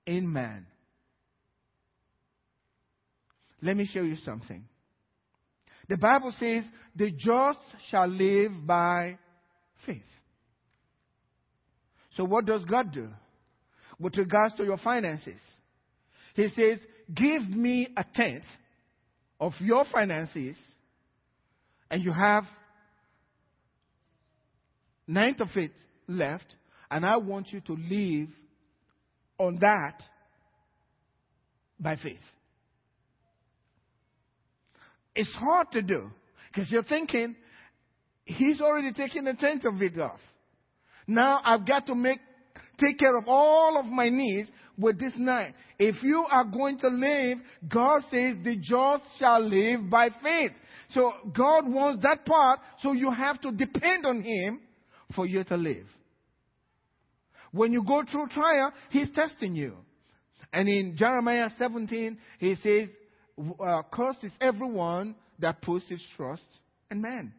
in 0.06 0.32
man. 0.32 0.66
Let 3.60 3.76
me 3.76 3.86
show 3.86 4.02
you 4.02 4.16
something. 4.24 4.64
The 5.88 5.96
Bible 5.96 6.34
says, 6.38 6.64
the 6.96 7.10
just 7.10 7.60
shall 7.90 8.08
live 8.08 8.66
by 8.66 9.18
faith. 9.86 10.02
So, 12.14 12.24
what 12.24 12.44
does 12.44 12.64
God 12.64 12.92
do 12.92 13.08
with 13.98 14.16
regards 14.16 14.54
to 14.56 14.64
your 14.64 14.78
finances? 14.78 15.40
He 16.34 16.48
says, 16.48 16.78
Give 17.14 17.48
me 17.48 17.88
a 17.96 18.04
tenth 18.14 18.44
of 19.40 19.52
your 19.60 19.84
finances 19.92 20.56
and 21.90 22.02
you 22.02 22.12
have 22.12 22.44
ninth 25.06 25.40
of 25.40 25.48
it 25.56 25.72
left, 26.08 26.56
and 26.90 27.04
I 27.04 27.18
want 27.18 27.52
you 27.52 27.60
to 27.60 27.72
live 27.74 28.28
on 29.42 29.58
that 29.60 30.02
by 31.78 31.96
faith. 31.96 32.18
It's 35.14 35.32
hard 35.34 35.72
to 35.72 35.82
do 35.82 36.10
because 36.48 36.70
you're 36.70 36.84
thinking, 36.84 37.36
he's 38.24 38.60
already 38.60 38.92
taken 38.92 39.26
a 39.26 39.34
tenth 39.34 39.64
of 39.64 39.80
it 39.82 39.98
off. 39.98 40.20
Now 41.06 41.40
I've 41.44 41.66
got 41.66 41.86
to 41.86 41.94
make 41.94 42.20
take 42.78 42.98
care 42.98 43.16
of 43.16 43.24
all 43.26 43.78
of 43.78 43.86
my 43.86 44.08
needs 44.08 44.50
with 44.78 44.98
this 44.98 45.12
night. 45.16 45.54
If 45.78 46.02
you 46.02 46.24
are 46.30 46.44
going 46.44 46.78
to 46.78 46.88
live, 46.88 47.38
God 47.68 48.02
says 48.10 48.36
the 48.42 48.56
just 48.56 49.04
shall 49.18 49.40
live 49.40 49.90
by 49.90 50.08
faith. 50.22 50.52
So 50.90 51.12
God 51.34 51.68
wants 51.68 52.02
that 52.02 52.24
part, 52.24 52.60
so 52.80 52.92
you 52.92 53.10
have 53.10 53.40
to 53.42 53.52
depend 53.52 54.06
on 54.06 54.22
Him 54.22 54.60
for 55.14 55.26
you 55.26 55.44
to 55.44 55.56
live. 55.56 55.86
When 57.52 57.72
you 57.72 57.84
go 57.84 58.02
through 58.10 58.28
trial, 58.28 58.72
He's 58.90 59.10
testing 59.12 59.54
you. 59.54 59.76
And 60.52 60.68
in 60.68 60.96
Jeremiah 60.96 61.48
17, 61.58 62.18
He 62.38 62.56
says, 62.56 62.88
uh, 63.60 63.82
Cursed 63.92 64.24
is 64.24 64.32
everyone 64.40 65.14
that 65.38 65.62
puts 65.62 65.88
his 65.88 66.02
trust 66.16 66.42
in 66.90 67.00
man. 67.00 67.32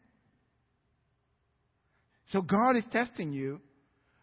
So 2.31 2.41
God 2.41 2.75
is 2.75 2.83
testing 2.91 3.31
you 3.31 3.61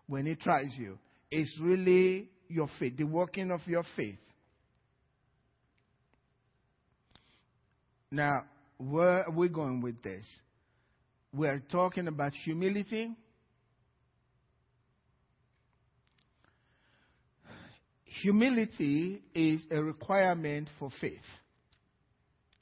when 0.06 0.26
He 0.26 0.34
tries 0.34 0.70
you. 0.76 0.98
It's 1.30 1.50
really 1.60 2.28
your 2.48 2.68
faith, 2.78 2.96
the 2.96 3.04
working 3.04 3.50
of 3.50 3.60
your 3.66 3.84
faith. 3.96 4.18
Now, 8.10 8.44
where 8.78 9.24
are 9.28 9.30
we 9.30 9.48
going 9.48 9.80
with 9.80 10.02
this? 10.02 10.24
We're 11.32 11.62
talking 11.70 12.08
about 12.08 12.32
humility. 12.44 13.10
Humility 18.22 19.22
is 19.34 19.66
a 19.70 19.82
requirement 19.82 20.68
for 20.78 20.90
faith, 21.00 21.18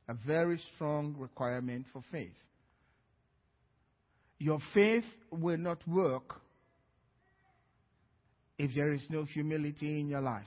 a 0.09 0.15
very 0.15 0.61
strong 0.75 1.17
requirement 1.19 1.87
for 1.93 2.03
faith. 2.13 2.37
Your 4.39 4.61
faith 4.73 5.05
will 5.31 5.57
not 5.57 5.87
work 5.89 6.35
if 8.57 8.73
there 8.75 8.93
is 8.93 9.03
no 9.11 9.25
humility 9.25 10.01
in 10.01 10.09
your 10.09 10.21
life. 10.21 10.47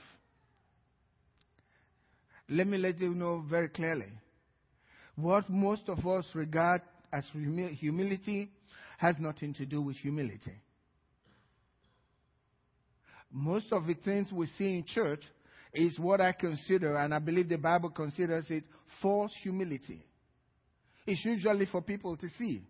Let 2.48 2.66
me 2.66 2.78
let 2.78 2.98
you 2.98 3.14
know 3.14 3.44
very 3.48 3.68
clearly. 3.68 4.12
What 5.16 5.50
most 5.50 5.88
of 5.88 6.06
us 6.06 6.26
regard 6.34 6.80
as 7.12 7.24
humility 7.32 8.50
has 8.96 9.16
nothing 9.18 9.52
to 9.54 9.66
do 9.66 9.82
with 9.82 9.96
humility. 9.96 10.61
Most 13.32 13.72
of 13.72 13.86
the 13.86 13.94
things 13.94 14.30
we 14.30 14.46
see 14.58 14.76
in 14.76 14.84
church 14.84 15.22
is 15.72 15.98
what 15.98 16.20
I 16.20 16.32
consider, 16.32 16.96
and 16.96 17.14
I 17.14 17.18
believe 17.18 17.48
the 17.48 17.56
Bible 17.56 17.90
considers 17.90 18.50
it 18.50 18.64
false 19.00 19.32
humility. 19.42 20.04
It's 21.06 21.24
usually 21.24 21.66
for 21.66 21.80
people 21.80 22.16
to 22.18 22.28
see. 22.38 22.62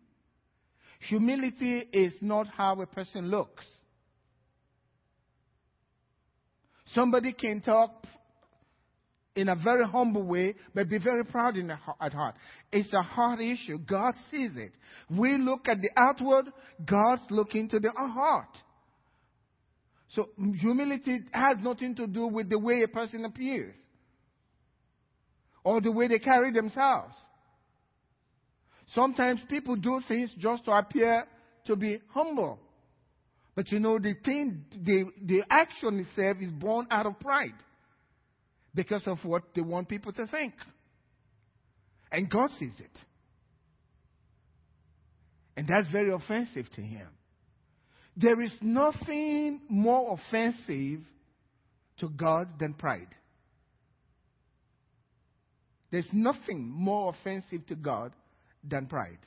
Humility 1.08 1.88
is 1.92 2.14
not 2.20 2.46
how 2.46 2.80
a 2.80 2.86
person 2.86 3.28
looks. 3.28 3.64
Somebody 6.94 7.32
can 7.32 7.60
talk 7.60 8.04
in 9.34 9.48
a 9.48 9.56
very 9.56 9.84
humble 9.84 10.22
way, 10.22 10.54
but 10.74 10.88
be 10.88 10.98
very 10.98 11.24
proud 11.24 11.56
in 11.56 11.70
at 11.70 12.12
heart. 12.12 12.34
It's 12.70 12.92
a 12.92 13.02
heart 13.02 13.40
issue. 13.40 13.78
God 13.78 14.14
sees 14.30 14.50
it. 14.56 14.72
We 15.10 15.38
look 15.38 15.68
at 15.68 15.78
the 15.80 15.90
outward, 15.96 16.52
God's 16.84 17.22
looking 17.30 17.68
to 17.70 17.80
the 17.80 17.90
heart. 17.90 18.56
So 20.14 20.28
humility 20.60 21.20
has 21.32 21.56
nothing 21.60 21.94
to 21.96 22.06
do 22.06 22.26
with 22.26 22.50
the 22.50 22.58
way 22.58 22.82
a 22.82 22.88
person 22.88 23.24
appears 23.24 23.74
or 25.64 25.80
the 25.80 25.90
way 25.90 26.08
they 26.08 26.18
carry 26.18 26.52
themselves. 26.52 27.16
Sometimes 28.94 29.40
people 29.48 29.76
do 29.76 30.00
things 30.06 30.30
just 30.38 30.66
to 30.66 30.72
appear 30.72 31.24
to 31.66 31.76
be 31.76 32.00
humble. 32.08 32.58
But 33.54 33.70
you 33.70 33.78
know, 33.78 33.98
the 33.98 34.14
thing, 34.24 34.64
the, 34.70 35.04
the 35.22 35.42
action 35.48 36.00
itself 36.00 36.38
is 36.40 36.50
born 36.50 36.86
out 36.90 37.06
of 37.06 37.18
pride 37.18 37.54
because 38.74 39.02
of 39.06 39.18
what 39.24 39.42
they 39.54 39.62
want 39.62 39.88
people 39.88 40.12
to 40.12 40.26
think. 40.26 40.52
And 42.10 42.28
God 42.28 42.50
sees 42.58 42.78
it. 42.78 42.98
And 45.56 45.66
that's 45.66 45.90
very 45.90 46.12
offensive 46.12 46.66
to 46.74 46.82
Him. 46.82 47.08
There 48.16 48.40
is 48.42 48.52
nothing 48.60 49.60
more 49.68 50.18
offensive 50.18 51.00
to 51.98 52.08
God 52.08 52.58
than 52.58 52.74
pride. 52.74 53.14
There's 55.90 56.08
nothing 56.12 56.68
more 56.68 57.14
offensive 57.14 57.66
to 57.66 57.74
God 57.74 58.12
than 58.64 58.86
pride. 58.86 59.18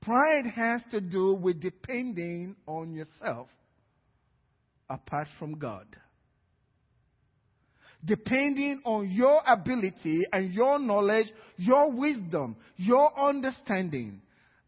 Pride 0.00 0.46
has 0.54 0.82
to 0.90 1.00
do 1.00 1.34
with 1.34 1.60
depending 1.60 2.56
on 2.66 2.92
yourself 2.92 3.48
apart 4.90 5.28
from 5.38 5.58
God. 5.58 5.86
Depending 8.04 8.82
on 8.84 9.10
your 9.10 9.40
ability 9.46 10.24
and 10.30 10.52
your 10.52 10.78
knowledge, 10.78 11.28
your 11.56 11.90
wisdom, 11.90 12.56
your 12.76 13.18
understanding 13.18 14.20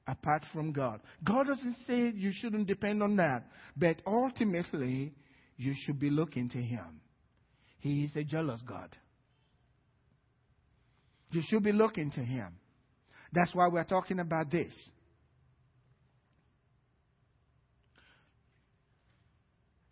apart 0.06 0.42
from 0.52 0.72
God. 0.72 1.00
God 1.24 1.46
doesn't 1.46 1.76
say 1.86 2.12
you 2.14 2.32
shouldn't 2.32 2.66
depend 2.66 3.02
on 3.02 3.16
that, 3.16 3.44
but 3.76 4.00
ultimately 4.06 5.12
you 5.56 5.74
should 5.84 5.98
be 5.98 6.10
looking 6.10 6.48
to 6.50 6.58
Him. 6.58 7.00
He 7.78 8.04
is 8.04 8.16
a 8.16 8.24
jealous 8.24 8.60
God. 8.66 8.94
You 11.30 11.42
should 11.48 11.64
be 11.64 11.72
looking 11.72 12.10
to 12.12 12.20
Him. 12.20 12.54
That's 13.32 13.54
why 13.54 13.68
we're 13.68 13.84
talking 13.84 14.20
about 14.20 14.50
this. 14.50 14.72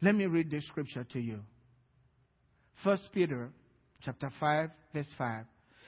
Let 0.01 0.15
me 0.15 0.27
read 0.27 0.51
this 0.51 0.67
scripture 0.67 1.05
to 1.13 1.21
you. 1.21 1.41
First 2.83 3.09
Peter 3.13 3.51
chapter 4.03 4.31
5 4.39 4.71
verse 4.93 5.09
5. 5.17 5.45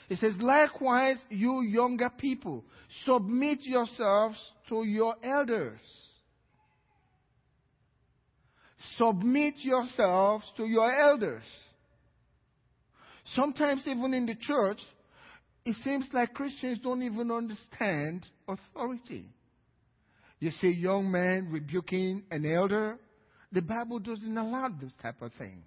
It 0.08 0.18
says, 0.18 0.34
likewise, 0.38 1.16
you 1.28 1.62
younger 1.62 2.10
people, 2.10 2.64
submit 3.04 3.58
yourselves 3.62 4.36
to 4.68 4.84
your 4.84 5.16
elders. 5.22 5.80
Submit 8.96 9.54
yourselves 9.58 10.44
to 10.56 10.64
your 10.64 10.94
elders. 10.94 11.42
Sometimes, 13.34 13.82
even 13.86 14.14
in 14.14 14.26
the 14.26 14.36
church, 14.36 14.78
it 15.64 15.75
seems 15.82 16.06
like 16.12 16.32
Christians 16.32 16.78
don't 16.78 17.02
even 17.02 17.30
understand 17.32 18.25
authority. 18.47 19.28
You 20.38 20.52
see 20.60 20.71
young 20.71 21.10
men 21.10 21.49
rebuking 21.50 22.23
an 22.30 22.47
elder. 22.47 22.99
The 23.50 23.62
Bible 23.62 23.99
doesn't 23.99 24.36
allow 24.36 24.69
this 24.80 24.92
type 25.02 25.21
of 25.23 25.32
things. 25.32 25.64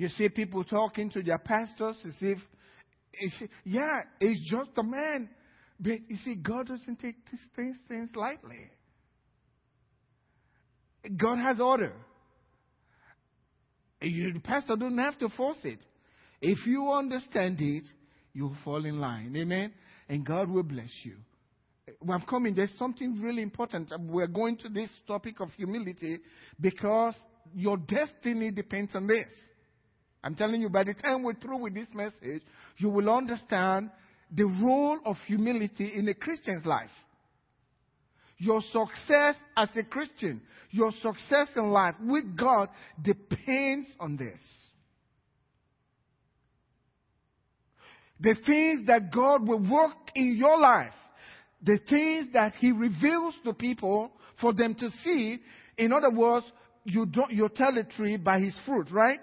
You 0.00 0.08
see 0.16 0.30
people 0.30 0.64
talking 0.64 1.10
to 1.10 1.22
their 1.22 1.36
pastors 1.36 1.94
as 2.06 2.14
if, 2.22 2.38
if 3.12 3.50
yeah, 3.64 4.00
it's 4.18 4.40
just 4.50 4.70
a 4.78 4.82
man. 4.82 5.28
But 5.78 6.08
you 6.08 6.16
see, 6.24 6.36
God 6.36 6.68
doesn't 6.68 6.98
take 7.00 7.16
these 7.30 7.40
things, 7.54 7.76
things 7.86 8.10
lightly. 8.14 8.70
God 11.18 11.36
has 11.40 11.60
order. 11.60 11.92
You, 14.00 14.32
the 14.32 14.40
pastor 14.40 14.74
doesn't 14.74 14.96
have 14.96 15.18
to 15.18 15.28
force 15.36 15.58
it. 15.64 15.80
If 16.40 16.66
you 16.66 16.90
understand 16.90 17.60
it, 17.60 17.84
you'll 18.32 18.56
fall 18.64 18.86
in 18.86 19.00
line. 19.00 19.36
Amen? 19.36 19.70
And 20.08 20.24
God 20.24 20.48
will 20.48 20.62
bless 20.62 20.88
you. 21.02 21.16
I'm 22.10 22.22
coming. 22.22 22.54
There's 22.54 22.72
something 22.78 23.20
really 23.20 23.42
important. 23.42 23.92
We're 24.00 24.28
going 24.28 24.56
to 24.58 24.70
this 24.70 24.88
topic 25.06 25.40
of 25.40 25.50
humility 25.58 26.20
because 26.58 27.16
your 27.54 27.76
destiny 27.76 28.50
depends 28.50 28.92
on 28.94 29.06
this. 29.06 29.28
I'm 30.22 30.34
telling 30.34 30.60
you, 30.60 30.68
by 30.68 30.84
the 30.84 30.94
time 30.94 31.22
we're 31.22 31.34
through 31.34 31.58
with 31.58 31.74
this 31.74 31.88
message, 31.94 32.42
you 32.76 32.90
will 32.90 33.08
understand 33.08 33.90
the 34.30 34.44
role 34.44 34.98
of 35.04 35.16
humility 35.26 35.92
in 35.94 36.08
a 36.08 36.14
Christian's 36.14 36.66
life. 36.66 36.90
Your 38.38 38.62
success 38.62 39.36
as 39.56 39.68
a 39.76 39.82
Christian, 39.82 40.40
your 40.70 40.92
success 41.02 41.48
in 41.56 41.70
life 41.70 41.94
with 42.00 42.36
God 42.36 42.68
depends 43.02 43.88
on 43.98 44.16
this. 44.16 44.40
The 48.20 48.34
things 48.46 48.86
that 48.86 49.12
God 49.12 49.46
will 49.46 49.58
work 49.58 49.96
in 50.14 50.36
your 50.36 50.58
life, 50.58 50.92
the 51.62 51.78
things 51.88 52.28
that 52.34 52.54
He 52.54 52.72
reveals 52.72 53.34
to 53.44 53.54
people 53.54 54.10
for 54.40 54.52
them 54.52 54.74
to 54.74 54.90
see, 55.02 55.38
in 55.76 55.92
other 55.92 56.10
words, 56.10 56.46
you, 56.84 57.06
don't, 57.06 57.30
you 57.30 57.48
tell 57.54 57.76
a 57.76 57.84
tree 57.84 58.16
by 58.16 58.40
his 58.40 58.54
fruit, 58.66 58.88
right? 58.90 59.20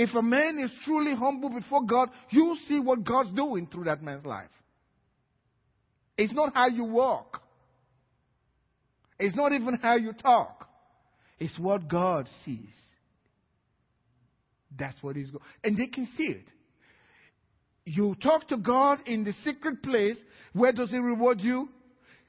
If 0.00 0.14
a 0.14 0.22
man 0.22 0.60
is 0.60 0.70
truly 0.84 1.12
humble 1.12 1.50
before 1.50 1.82
God, 1.82 2.10
you 2.30 2.56
see 2.68 2.78
what 2.78 3.02
God's 3.02 3.34
doing 3.34 3.66
through 3.66 3.86
that 3.86 4.00
man's 4.00 4.24
life. 4.24 4.48
It's 6.16 6.32
not 6.32 6.54
how 6.54 6.68
you 6.68 6.84
walk. 6.84 7.42
It's 9.18 9.34
not 9.34 9.50
even 9.50 9.76
how 9.82 9.96
you 9.96 10.12
talk. 10.12 10.68
It's 11.40 11.58
what 11.58 11.88
God 11.88 12.28
sees. 12.44 12.70
That's 14.78 14.96
what 15.02 15.16
he's 15.16 15.32
going. 15.32 15.42
And 15.64 15.76
they 15.76 15.88
can 15.88 16.08
see 16.16 16.28
it. 16.28 16.46
You 17.84 18.14
talk 18.22 18.46
to 18.50 18.56
God 18.56 19.00
in 19.04 19.24
the 19.24 19.34
secret 19.44 19.82
place. 19.82 20.16
Where 20.52 20.70
does 20.70 20.90
he 20.90 20.98
reward 20.98 21.40
you? 21.40 21.70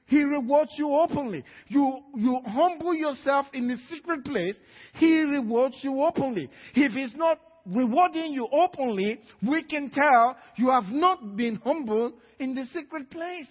He 0.06 0.24
rewards 0.24 0.72
you 0.76 0.90
openly. 0.90 1.44
You, 1.68 2.00
you 2.16 2.40
humble 2.46 2.94
yourself 2.94 3.46
in 3.52 3.68
the 3.68 3.76
secret 3.88 4.24
place. 4.24 4.56
He 4.94 5.20
rewards 5.20 5.76
you 5.82 6.02
openly. 6.02 6.50
If 6.74 6.90
he's 6.90 7.14
not 7.14 7.38
rewarding 7.70 8.32
you 8.32 8.48
openly, 8.50 9.20
we 9.46 9.62
can 9.64 9.90
tell 9.90 10.36
you 10.56 10.70
have 10.70 10.88
not 10.88 11.36
been 11.36 11.56
humble 11.56 12.12
in 12.38 12.54
the 12.54 12.64
secret 12.72 13.10
place. 13.10 13.48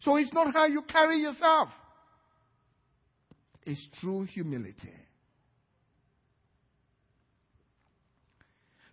So 0.00 0.16
it's 0.16 0.32
not 0.32 0.52
how 0.52 0.66
you 0.66 0.82
carry 0.82 1.18
yourself. 1.18 1.68
It's 3.64 3.86
true 4.00 4.24
humility. 4.24 4.92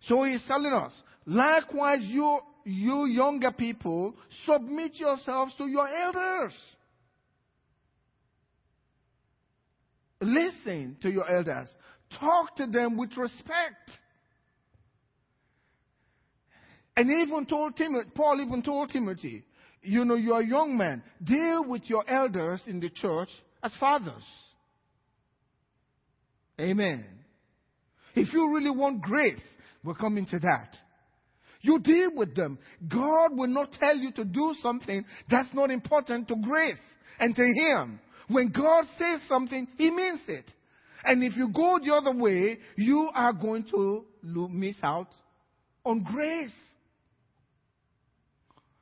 So 0.02 0.22
he's 0.24 0.42
telling 0.46 0.72
us, 0.72 0.92
likewise, 1.26 2.00
you, 2.02 2.38
you 2.64 3.06
younger 3.06 3.52
people, 3.52 4.14
submit 4.46 4.94
yourselves 4.94 5.52
to 5.58 5.66
your 5.66 5.88
elders. 5.88 6.54
Listen 10.20 10.96
to 11.02 11.10
your 11.10 11.28
elders. 11.28 11.68
Talk 12.18 12.56
to 12.56 12.66
them 12.66 12.96
with 12.96 13.16
respect. 13.16 13.90
And 17.00 17.10
even 17.10 17.46
told 17.46 17.78
Timothy, 17.78 18.10
Paul 18.14 18.42
even 18.42 18.62
told 18.62 18.90
Timothy, 18.90 19.42
you 19.80 20.04
know, 20.04 20.16
you're 20.16 20.42
a 20.42 20.46
young 20.46 20.76
man. 20.76 21.02
Deal 21.24 21.64
with 21.66 21.88
your 21.88 22.04
elders 22.06 22.60
in 22.66 22.78
the 22.78 22.90
church 22.90 23.30
as 23.62 23.72
fathers. 23.80 24.22
Amen. 26.60 27.06
If 28.14 28.34
you 28.34 28.54
really 28.54 28.70
want 28.70 29.00
grace, 29.00 29.40
we're 29.82 29.94
coming 29.94 30.26
to 30.26 30.38
that. 30.40 30.76
You 31.62 31.78
deal 31.78 32.10
with 32.14 32.36
them. 32.36 32.58
God 32.86 33.30
will 33.30 33.48
not 33.48 33.72
tell 33.80 33.96
you 33.96 34.12
to 34.12 34.24
do 34.26 34.54
something 34.60 35.02
that's 35.30 35.54
not 35.54 35.70
important 35.70 36.28
to 36.28 36.36
grace 36.36 36.76
and 37.18 37.34
to 37.34 37.42
Him. 37.42 37.98
When 38.28 38.50
God 38.50 38.84
says 38.98 39.22
something, 39.26 39.66
He 39.78 39.90
means 39.90 40.20
it. 40.28 40.52
And 41.02 41.24
if 41.24 41.34
you 41.34 41.48
go 41.48 41.78
the 41.82 41.94
other 41.94 42.14
way, 42.14 42.58
you 42.76 43.08
are 43.14 43.32
going 43.32 43.64
to 43.70 44.04
miss 44.22 44.76
out 44.82 45.08
on 45.82 46.02
grace. 46.02 46.50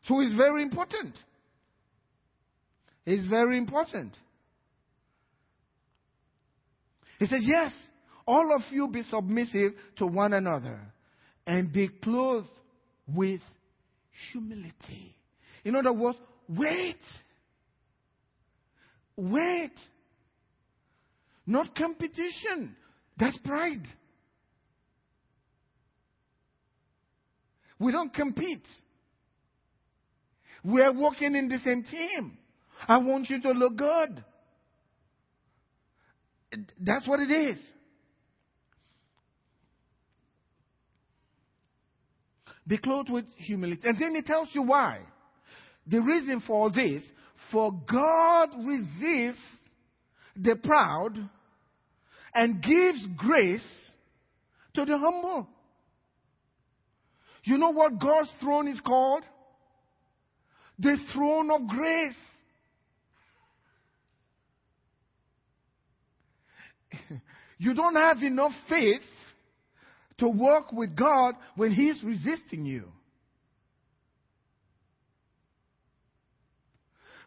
So 0.09 0.21
it's 0.21 0.33
very 0.33 0.63
important. 0.63 1.15
is 3.05 3.27
very 3.27 3.59
important. 3.59 4.17
He 7.19 7.27
says, 7.27 7.43
Yes, 7.43 7.73
all 8.27 8.57
of 8.57 8.63
you 8.71 8.89
be 8.89 9.03
submissive 9.11 9.73
to 9.97 10.07
one 10.07 10.33
another 10.33 10.81
and 11.47 11.71
be 11.71 11.89
clothed 12.03 12.49
with 13.07 13.41
humility. 14.33 15.15
In 15.65 15.77
other 15.77 15.93
words, 15.93 16.19
wait. 16.49 16.97
Wait. 19.15 19.73
Not 21.47 21.75
competition. 21.77 22.75
That's 23.19 23.37
pride. 23.39 23.87
We 27.79 27.93
don't 27.93 28.13
compete. 28.13 28.65
We're 30.69 30.93
working 30.93 31.35
in 31.35 31.49
the 31.49 31.59
same 31.65 31.83
team. 31.83 32.37
I 32.87 32.99
want 32.99 33.31
you 33.31 33.41
to 33.41 33.53
look 33.53 33.77
good. 33.77 34.23
That's 36.79 37.09
what 37.09 37.21
it 37.21 37.31
is. 37.31 37.59
Be 42.67 42.77
clothed 42.77 43.09
with 43.09 43.25
humility. 43.39 43.81
And 43.85 43.99
then 43.99 44.15
he 44.15 44.21
tells 44.21 44.51
you 44.53 44.63
why. 44.63 44.99
The 45.87 46.03
reason 46.03 46.43
for 46.47 46.65
all 46.65 46.71
this, 46.71 47.03
for 47.51 47.73
God 47.91 48.51
resists 48.63 49.41
the 50.37 50.55
proud 50.57 51.17
and 52.35 52.63
gives 52.63 53.07
grace 53.17 53.63
to 54.75 54.85
the 54.85 54.99
humble. 54.99 55.49
You 57.45 57.57
know 57.57 57.71
what 57.71 57.99
God's 57.99 58.31
throne 58.43 58.69
is 58.69 58.81
called? 58.81 59.23
The 60.79 60.97
throne 61.13 61.51
of 61.51 61.67
grace. 61.67 62.15
you 67.59 67.75
don't 67.75 67.97
have 67.97 68.23
enough 68.23 68.53
faith 68.69 69.03
to 70.19 70.29
work 70.29 70.73
with 70.73 70.97
God 70.97 71.35
when 71.57 71.73
He's 71.73 72.03
resisting 72.05 72.65
you. 72.67 72.85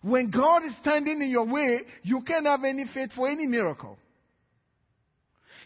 When 0.01 0.31
God 0.31 0.63
is 0.65 0.73
standing 0.81 1.21
in 1.21 1.29
your 1.29 1.45
way, 1.45 1.81
you 2.01 2.21
can't 2.21 2.45
have 2.45 2.63
any 2.63 2.85
faith 2.93 3.11
for 3.15 3.29
any 3.29 3.45
miracle. 3.45 3.97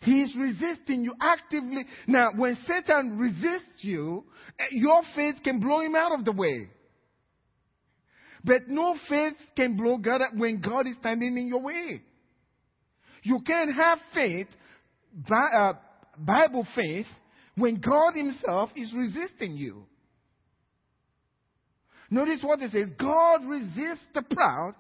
He 0.01 0.21
is 0.21 0.35
resisting 0.37 1.03
you 1.03 1.15
actively. 1.21 1.85
Now, 2.05 2.31
when 2.35 2.57
Satan 2.67 3.17
resists 3.17 3.81
you, 3.81 4.25
eh, 4.59 4.65
your 4.71 5.01
faith 5.15 5.35
can 5.43 5.59
blow 5.59 5.81
him 5.81 5.95
out 5.95 6.19
of 6.19 6.25
the 6.25 6.33
way. 6.33 6.69
But 8.45 8.67
no 8.67 8.95
faith 9.09 9.33
can 9.55 9.75
blow 9.75 9.97
God 9.97 10.21
up 10.21 10.35
when 10.35 10.61
God 10.61 10.85
is 10.85 10.95
standing 10.99 11.35
in 11.35 11.47
your 11.47 11.61
way. 11.61 12.01
You 13.23 13.39
can't 13.41 13.73
have 13.75 13.97
faith, 14.13 14.47
uh, 15.31 15.73
Bible 16.15 16.67
faith, 16.75 17.07
when 17.55 17.81
God 17.81 18.13
Himself 18.13 18.69
is 18.75 18.93
resisting 18.93 19.57
you. 19.57 19.85
Notice 22.11 22.39
what 22.43 22.61
it 22.61 22.71
says 22.71 22.91
God 22.99 23.45
resists 23.45 24.05
the 24.13 24.21
proud 24.21 24.75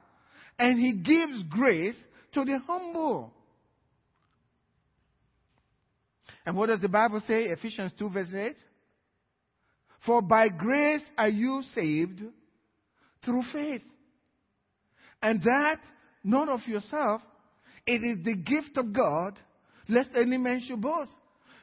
and 0.59 0.79
He 0.79 0.93
gives 0.93 1.41
grace 1.49 1.97
to 2.33 2.45
the 2.45 2.59
humble. 2.67 3.33
And 6.45 6.55
what 6.55 6.67
does 6.67 6.81
the 6.81 6.89
Bible 6.89 7.21
say? 7.27 7.45
Ephesians 7.45 7.93
2, 7.97 8.09
verse 8.09 8.31
8. 8.31 8.55
For 10.05 10.21
by 10.21 10.49
grace 10.49 11.01
are 11.17 11.29
you 11.29 11.63
saved 11.73 12.21
through 13.25 13.43
faith. 13.51 13.81
And 15.21 15.41
that 15.43 15.79
not 16.23 16.49
of 16.49 16.61
yourself, 16.67 17.21
it 17.85 18.01
is 18.03 18.23
the 18.23 18.35
gift 18.35 18.77
of 18.77 18.93
God, 18.93 19.39
lest 19.87 20.09
any 20.15 20.37
man 20.37 20.61
should 20.65 20.81
boast. 20.81 21.11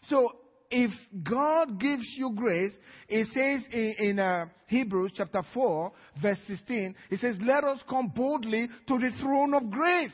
So 0.08 0.36
if 0.70 0.90
God 1.22 1.78
gives 1.78 2.04
you 2.16 2.32
grace, 2.34 2.72
it 3.08 3.26
says 3.28 3.68
in, 3.72 3.94
in 3.98 4.18
uh, 4.18 4.46
Hebrews 4.66 5.12
chapter 5.14 5.42
4, 5.52 5.92
verse 6.20 6.38
16, 6.46 6.94
it 7.10 7.20
says, 7.20 7.36
Let 7.40 7.64
us 7.64 7.78
come 7.88 8.12
boldly 8.14 8.68
to 8.88 8.98
the 8.98 9.10
throne 9.20 9.54
of 9.54 9.70
grace 9.70 10.12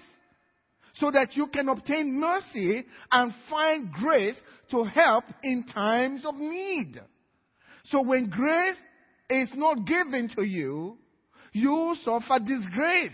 so 0.95 1.11
that 1.11 1.37
you 1.37 1.47
can 1.47 1.69
obtain 1.69 2.19
mercy 2.19 2.85
and 3.13 3.33
find 3.49 3.93
grace 3.93 4.37
to 4.71 4.85
help 4.85 5.25
in 5.43 5.65
times 5.65 6.23
of 6.25 6.35
need. 6.35 7.01
So 7.91 8.03
when 8.03 8.29
grace 8.29 8.77
is 9.31 9.49
not 9.55 9.87
given 9.87 10.31
to 10.37 10.43
you, 10.43 10.99
you 11.53 11.97
suffer 12.05 12.39
disgrace. 12.39 13.13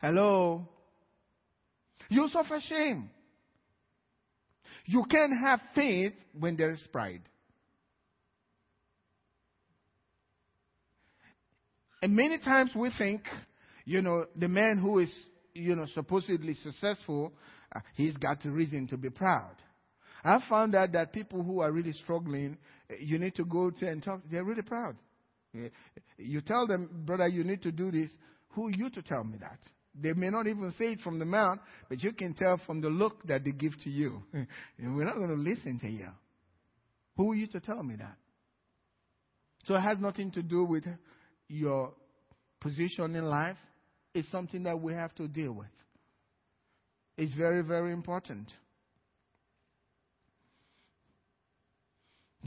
Hello? 0.00 0.68
You 2.08 2.28
suffer 2.32 2.60
shame. 2.68 3.10
You 4.86 5.04
can't 5.10 5.38
have 5.38 5.60
faith 5.74 6.12
when 6.38 6.56
there 6.56 6.72
is 6.72 6.86
pride. 6.92 7.22
And 12.02 12.14
many 12.14 12.38
times 12.38 12.70
we 12.76 12.90
think, 12.98 13.22
you 13.86 14.02
know, 14.02 14.26
the 14.36 14.48
man 14.48 14.78
who 14.78 14.98
is 14.98 15.10
you 15.54 15.76
know, 15.76 15.86
supposedly 15.94 16.54
successful, 16.54 17.32
uh, 17.74 17.80
he's 17.94 18.16
got 18.16 18.44
a 18.44 18.50
reason 18.50 18.86
to 18.88 18.96
be 18.96 19.08
proud. 19.08 19.54
I 20.24 20.38
found 20.48 20.74
out 20.74 20.92
that 20.92 21.12
people 21.12 21.42
who 21.42 21.60
are 21.60 21.70
really 21.70 21.92
struggling, 21.92 22.58
uh, 22.90 22.94
you 22.98 23.18
need 23.18 23.34
to 23.36 23.44
go 23.44 23.70
to 23.70 23.88
and 23.88 24.02
talk. 24.02 24.20
They're 24.30 24.44
really 24.44 24.62
proud. 24.62 24.96
Eh, 25.54 25.68
you 26.18 26.40
tell 26.40 26.66
them, 26.66 26.88
brother, 27.04 27.28
you 27.28 27.44
need 27.44 27.62
to 27.62 27.72
do 27.72 27.90
this. 27.90 28.10
Who 28.50 28.68
are 28.68 28.72
you 28.72 28.90
to 28.90 29.02
tell 29.02 29.24
me 29.24 29.38
that? 29.40 29.58
They 29.94 30.12
may 30.12 30.30
not 30.30 30.46
even 30.46 30.72
say 30.72 30.92
it 30.92 31.00
from 31.00 31.18
the 31.18 31.24
mouth, 31.24 31.58
but 31.88 32.02
you 32.02 32.12
can 32.12 32.34
tell 32.34 32.60
from 32.66 32.80
the 32.80 32.88
look 32.88 33.24
that 33.26 33.44
they 33.44 33.52
give 33.52 33.72
to 33.84 33.90
you. 33.90 34.22
We're 34.78 35.04
not 35.04 35.16
going 35.16 35.28
to 35.28 35.34
listen 35.34 35.78
to 35.80 35.88
you. 35.88 36.08
Who 37.16 37.32
are 37.32 37.36
you 37.36 37.46
to 37.48 37.60
tell 37.60 37.82
me 37.82 37.96
that? 37.96 38.16
So 39.66 39.76
it 39.76 39.80
has 39.80 39.98
nothing 39.98 40.32
to 40.32 40.42
do 40.42 40.64
with 40.64 40.84
your 41.48 41.92
position 42.60 43.14
in 43.14 43.24
life 43.24 43.56
It's 44.14 44.30
something 44.30 44.62
that 44.62 44.80
we 44.80 44.94
have 44.94 45.12
to 45.16 45.26
deal 45.26 45.52
with. 45.52 45.66
It's 47.18 47.34
very, 47.34 47.62
very 47.62 47.92
important. 47.92 48.48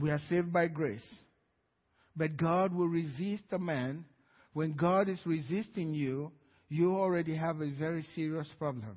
We 0.00 0.10
are 0.10 0.20
saved 0.30 0.52
by 0.52 0.68
grace. 0.68 1.06
But 2.18 2.36
God 2.36 2.74
will 2.74 2.88
resist 2.88 3.44
a 3.52 3.58
man. 3.60 4.04
When 4.52 4.72
God 4.72 5.08
is 5.08 5.20
resisting 5.24 5.94
you, 5.94 6.32
you 6.68 6.96
already 6.96 7.36
have 7.36 7.60
a 7.60 7.70
very 7.70 8.02
serious 8.16 8.48
problem. 8.58 8.96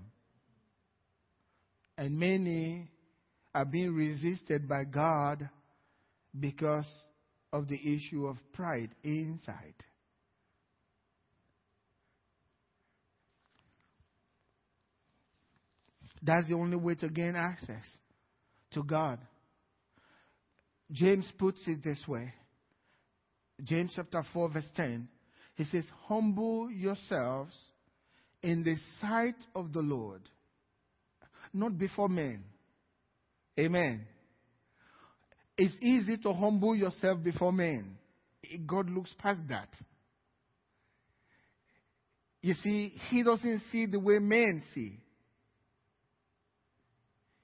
And 2.00 2.18
many 2.18 2.90
are 3.54 3.64
being 3.64 3.94
resisted 3.94 4.68
by 4.68 4.86
God 4.86 5.48
because 6.38 6.88
of 7.54 7.68
the 7.68 7.80
issue 7.96 8.26
of 8.26 8.38
pride 8.54 8.90
inside. 9.04 9.76
That's 16.24 16.48
the 16.48 16.56
only 16.56 16.78
way 16.78 16.96
to 16.96 17.10
gain 17.10 17.36
access 17.36 17.86
to 18.72 18.84
God. 18.84 19.20
James 20.92 21.26
puts 21.38 21.60
it 21.68 21.84
this 21.84 22.00
way 22.08 22.34
James 23.63 23.91
chapter 23.95 24.24
4, 24.34 24.50
verse 24.50 24.65
10. 24.76 25.08
He 25.56 25.63
says, 25.65 25.86
Humble 26.08 26.71
yourselves 26.71 27.56
in 28.41 28.63
the 28.63 28.76
sight 29.00 29.36
of 29.56 29.74
the 29.74 29.82
Lord, 29.82 30.21
not 31.54 31.78
before 31.78 32.10
men. 32.10 32.43
Amen. 33.60 34.02
It's 35.58 35.76
easy 35.82 36.17
to 36.17 36.34
humble 36.34 36.76
yourself 36.76 37.21
before 37.24 37.54
men. 37.54 37.97
God 38.65 38.89
looks 38.89 39.13
past 39.19 39.41
that. 39.50 39.69
You 42.41 42.56
see, 42.56 42.95
He 43.10 43.24
doesn't 43.24 43.62
see 43.71 43.86
the 43.86 44.00
way 44.00 44.17
men 44.17 44.63
see. 44.74 44.97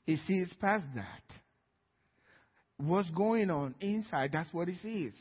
He 0.08 0.16
sees 0.26 0.52
past 0.60 0.86
that. 0.96 1.38
What's 2.78 3.10
going 3.10 3.50
on 3.52 3.76
inside, 3.82 4.32
that's 4.32 4.54
what 4.54 4.70
he 4.70 4.76
sees. 4.76 5.14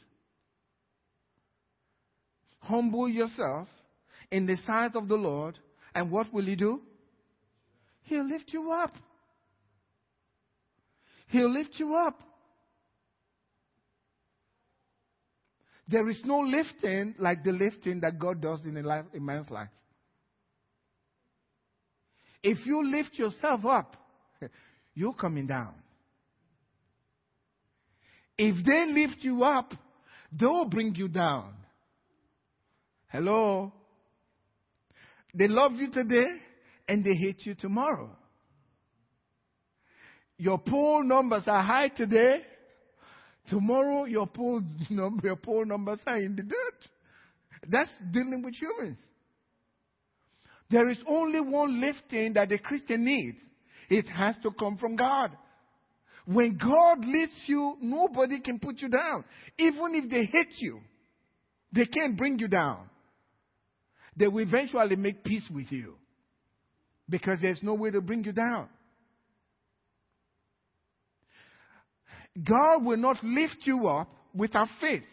Humble 2.66 3.08
yourself 3.08 3.68
in 4.30 4.46
the 4.46 4.56
sight 4.66 4.96
of 4.96 5.06
the 5.06 5.14
Lord, 5.14 5.58
and 5.94 6.10
what 6.10 6.32
will 6.32 6.44
he 6.44 6.56
do? 6.56 6.80
He'll 8.02 8.26
lift 8.26 8.52
you 8.52 8.72
up. 8.72 8.92
He'll 11.28 11.50
lift 11.50 11.74
you 11.78 11.94
up. 11.94 12.20
There 15.88 16.08
is 16.10 16.20
no 16.24 16.40
lifting 16.40 17.14
like 17.18 17.44
the 17.44 17.52
lifting 17.52 18.00
that 18.00 18.18
God 18.18 18.40
does 18.40 18.64
in 18.64 18.76
a, 18.76 18.82
life, 18.82 19.04
a 19.14 19.20
man's 19.20 19.48
life. 19.48 19.68
If 22.42 22.66
you 22.66 22.84
lift 22.84 23.16
yourself 23.16 23.64
up, 23.64 23.96
you're 24.94 25.14
coming 25.14 25.46
down. 25.46 25.74
If 28.36 28.64
they 28.66 28.86
lift 28.92 29.18
you 29.20 29.44
up, 29.44 29.72
they'll 30.32 30.64
bring 30.64 30.96
you 30.96 31.06
down. 31.06 31.54
Hello? 33.08 33.72
They 35.34 35.48
love 35.48 35.72
you 35.72 35.90
today 35.90 36.26
and 36.88 37.04
they 37.04 37.14
hate 37.14 37.44
you 37.44 37.54
tomorrow. 37.54 38.10
Your 40.38 40.58
poll 40.58 41.04
numbers 41.04 41.44
are 41.46 41.62
high 41.62 41.88
today. 41.88 42.42
Tomorrow 43.48 44.04
your 44.06 44.26
poll 44.26 44.60
number, 44.90 45.26
your 45.26 45.36
poll 45.36 45.64
numbers 45.64 46.00
are 46.06 46.18
in 46.18 46.36
the 46.36 46.42
dirt. 46.42 46.90
That's 47.68 47.90
dealing 48.10 48.42
with 48.42 48.54
humans. 48.54 48.98
There 50.70 50.88
is 50.88 50.98
only 51.06 51.40
one 51.40 51.80
lifting 51.80 52.32
that 52.34 52.50
a 52.50 52.58
Christian 52.58 53.04
needs. 53.04 53.38
It 53.88 54.08
has 54.08 54.34
to 54.42 54.50
come 54.50 54.78
from 54.78 54.96
God. 54.96 55.30
When 56.26 56.58
God 56.58 57.04
lifts 57.04 57.42
you, 57.46 57.76
nobody 57.80 58.40
can 58.40 58.58
put 58.58 58.80
you 58.80 58.88
down. 58.88 59.24
Even 59.58 59.94
if 59.94 60.10
they 60.10 60.24
hate 60.24 60.56
you, 60.58 60.80
they 61.72 61.86
can't 61.86 62.16
bring 62.16 62.38
you 62.40 62.48
down. 62.48 62.90
They 64.16 64.28
will 64.28 64.42
eventually 64.42 64.96
make 64.96 65.22
peace 65.22 65.46
with 65.52 65.70
you 65.70 65.94
because 67.08 67.38
there's 67.40 67.62
no 67.62 67.74
way 67.74 67.90
to 67.90 68.00
bring 68.00 68.24
you 68.24 68.32
down. 68.32 68.68
God 72.42 72.84
will 72.84 72.96
not 72.96 73.22
lift 73.22 73.58
you 73.64 73.88
up 73.88 74.08
without 74.34 74.68
faith. 74.80 75.04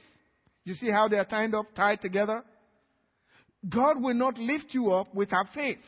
You 0.66 0.74
see 0.76 0.89
how 0.89 1.08
they 1.08 1.18
are 1.18 1.26
tied 1.26 1.54
up, 1.54 1.74
tied 1.76 2.02
together? 2.02 2.44
God 3.68 4.02
will 4.02 4.13
not 4.13 4.38
lift 4.38 4.68
you 4.72 4.94
up 4.94 5.13
without 5.13 5.48
faith. 5.54 5.80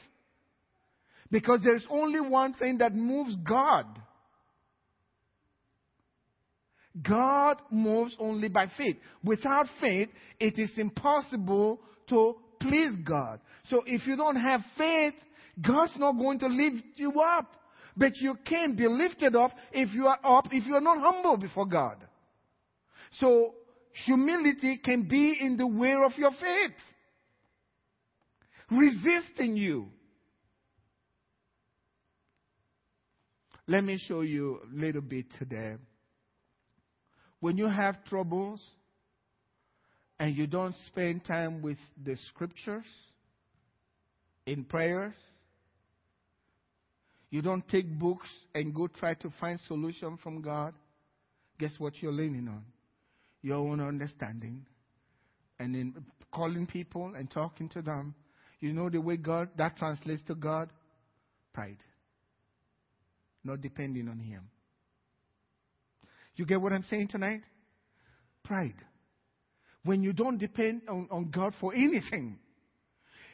Because 1.31 1.61
there's 1.63 1.85
only 1.89 2.21
one 2.21 2.53
thing 2.53 2.77
that 2.77 2.93
moves 2.93 3.35
God. 3.47 3.85
God 7.01 7.57
moves 7.69 8.15
only 8.19 8.47
by 8.47 8.67
faith. 8.77 8.97
Without 9.23 9.67
faith, 9.81 10.09
it 10.39 10.57
is 10.57 10.71
impossible 10.77 11.81
to 12.09 12.37
please 12.59 12.95
God. 13.03 13.39
So 13.69 13.83
if 13.85 14.05
you 14.07 14.15
don't 14.15 14.35
have 14.35 14.61
faith, 14.77 15.13
God's 15.65 15.93
not 15.97 16.13
going 16.13 16.39
to 16.39 16.47
lift 16.47 16.83
you 16.95 17.19
up. 17.21 17.51
But 17.97 18.17
you 18.17 18.37
can't 18.45 18.77
be 18.77 18.87
lifted 18.87 19.35
up 19.35 19.51
if 19.71 19.93
you 19.93 20.07
are 20.07 20.19
up, 20.23 20.47
if 20.51 20.65
you 20.65 20.75
are 20.75 20.81
not 20.81 20.99
humble 20.99 21.37
before 21.37 21.65
God. 21.65 21.97
So 23.19 23.53
humility 24.05 24.79
can 24.83 25.07
be 25.07 25.37
in 25.39 25.55
the 25.55 25.65
way 25.65 25.93
of 25.93 26.11
your 26.17 26.31
faith, 26.31 26.75
resisting 28.69 29.55
you. 29.55 29.87
Let 33.67 33.83
me 33.83 33.97
show 33.97 34.21
you 34.21 34.59
a 34.63 34.75
little 34.75 35.01
bit 35.01 35.25
today. 35.39 35.75
When 37.39 37.57
you 37.57 37.67
have 37.67 38.03
troubles 38.05 38.61
and 40.19 40.35
you 40.35 40.47
don't 40.47 40.75
spend 40.87 41.25
time 41.25 41.61
with 41.61 41.77
the 42.03 42.15
scriptures 42.29 42.85
in 44.45 44.63
prayers, 44.63 45.13
you 47.29 47.41
don't 47.41 47.67
take 47.67 47.87
books 47.99 48.29
and 48.53 48.73
go 48.73 48.87
try 48.87 49.13
to 49.15 49.29
find 49.39 49.59
solution 49.67 50.17
from 50.23 50.41
God, 50.41 50.73
guess 51.59 51.73
what 51.79 52.01
you're 52.01 52.13
leaning 52.13 52.47
on? 52.47 52.63
Your 53.41 53.57
own 53.57 53.81
understanding. 53.81 54.65
And 55.59 55.75
in 55.75 56.05
calling 56.31 56.67
people 56.67 57.13
and 57.15 57.29
talking 57.29 57.69
to 57.69 57.81
them, 57.81 58.15
you 58.59 58.73
know 58.73 58.89
the 58.89 59.01
way 59.01 59.17
God, 59.17 59.49
that 59.57 59.77
translates 59.77 60.23
to 60.27 60.35
God? 60.35 60.69
Pride. 61.53 61.77
Not 63.43 63.61
depending 63.61 64.07
on 64.07 64.19
Him. 64.19 64.41
You 66.35 66.45
get 66.45 66.61
what 66.61 66.73
I'm 66.73 66.83
saying 66.83 67.09
tonight? 67.09 67.41
Pride. 68.43 68.75
When 69.85 70.03
you 70.03 70.11
don't 70.11 70.37
depend 70.37 70.81
on, 70.89 71.07
on 71.09 71.31
God 71.31 71.53
for 71.61 71.73
anything, 71.73 72.37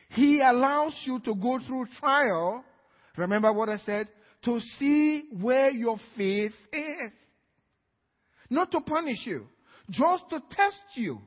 He 0.10 0.40
allows 0.40 0.94
you 1.06 1.20
to 1.22 1.34
go 1.34 1.60
through 1.66 1.88
trial 2.00 2.64
Remember 3.18 3.52
what 3.52 3.70
I 3.70 3.78
said? 3.78 4.08
To 4.46 4.60
see 4.80 5.26
where 5.40 5.70
your 5.70 5.98
faith 6.18 6.54
is. 6.74 7.12
Not 8.50 8.72
to 8.72 8.82
punish 8.82 9.26
you, 9.26 9.46
just 9.90 10.30
to 10.30 10.42
test 10.52 10.82
you. 10.96 11.20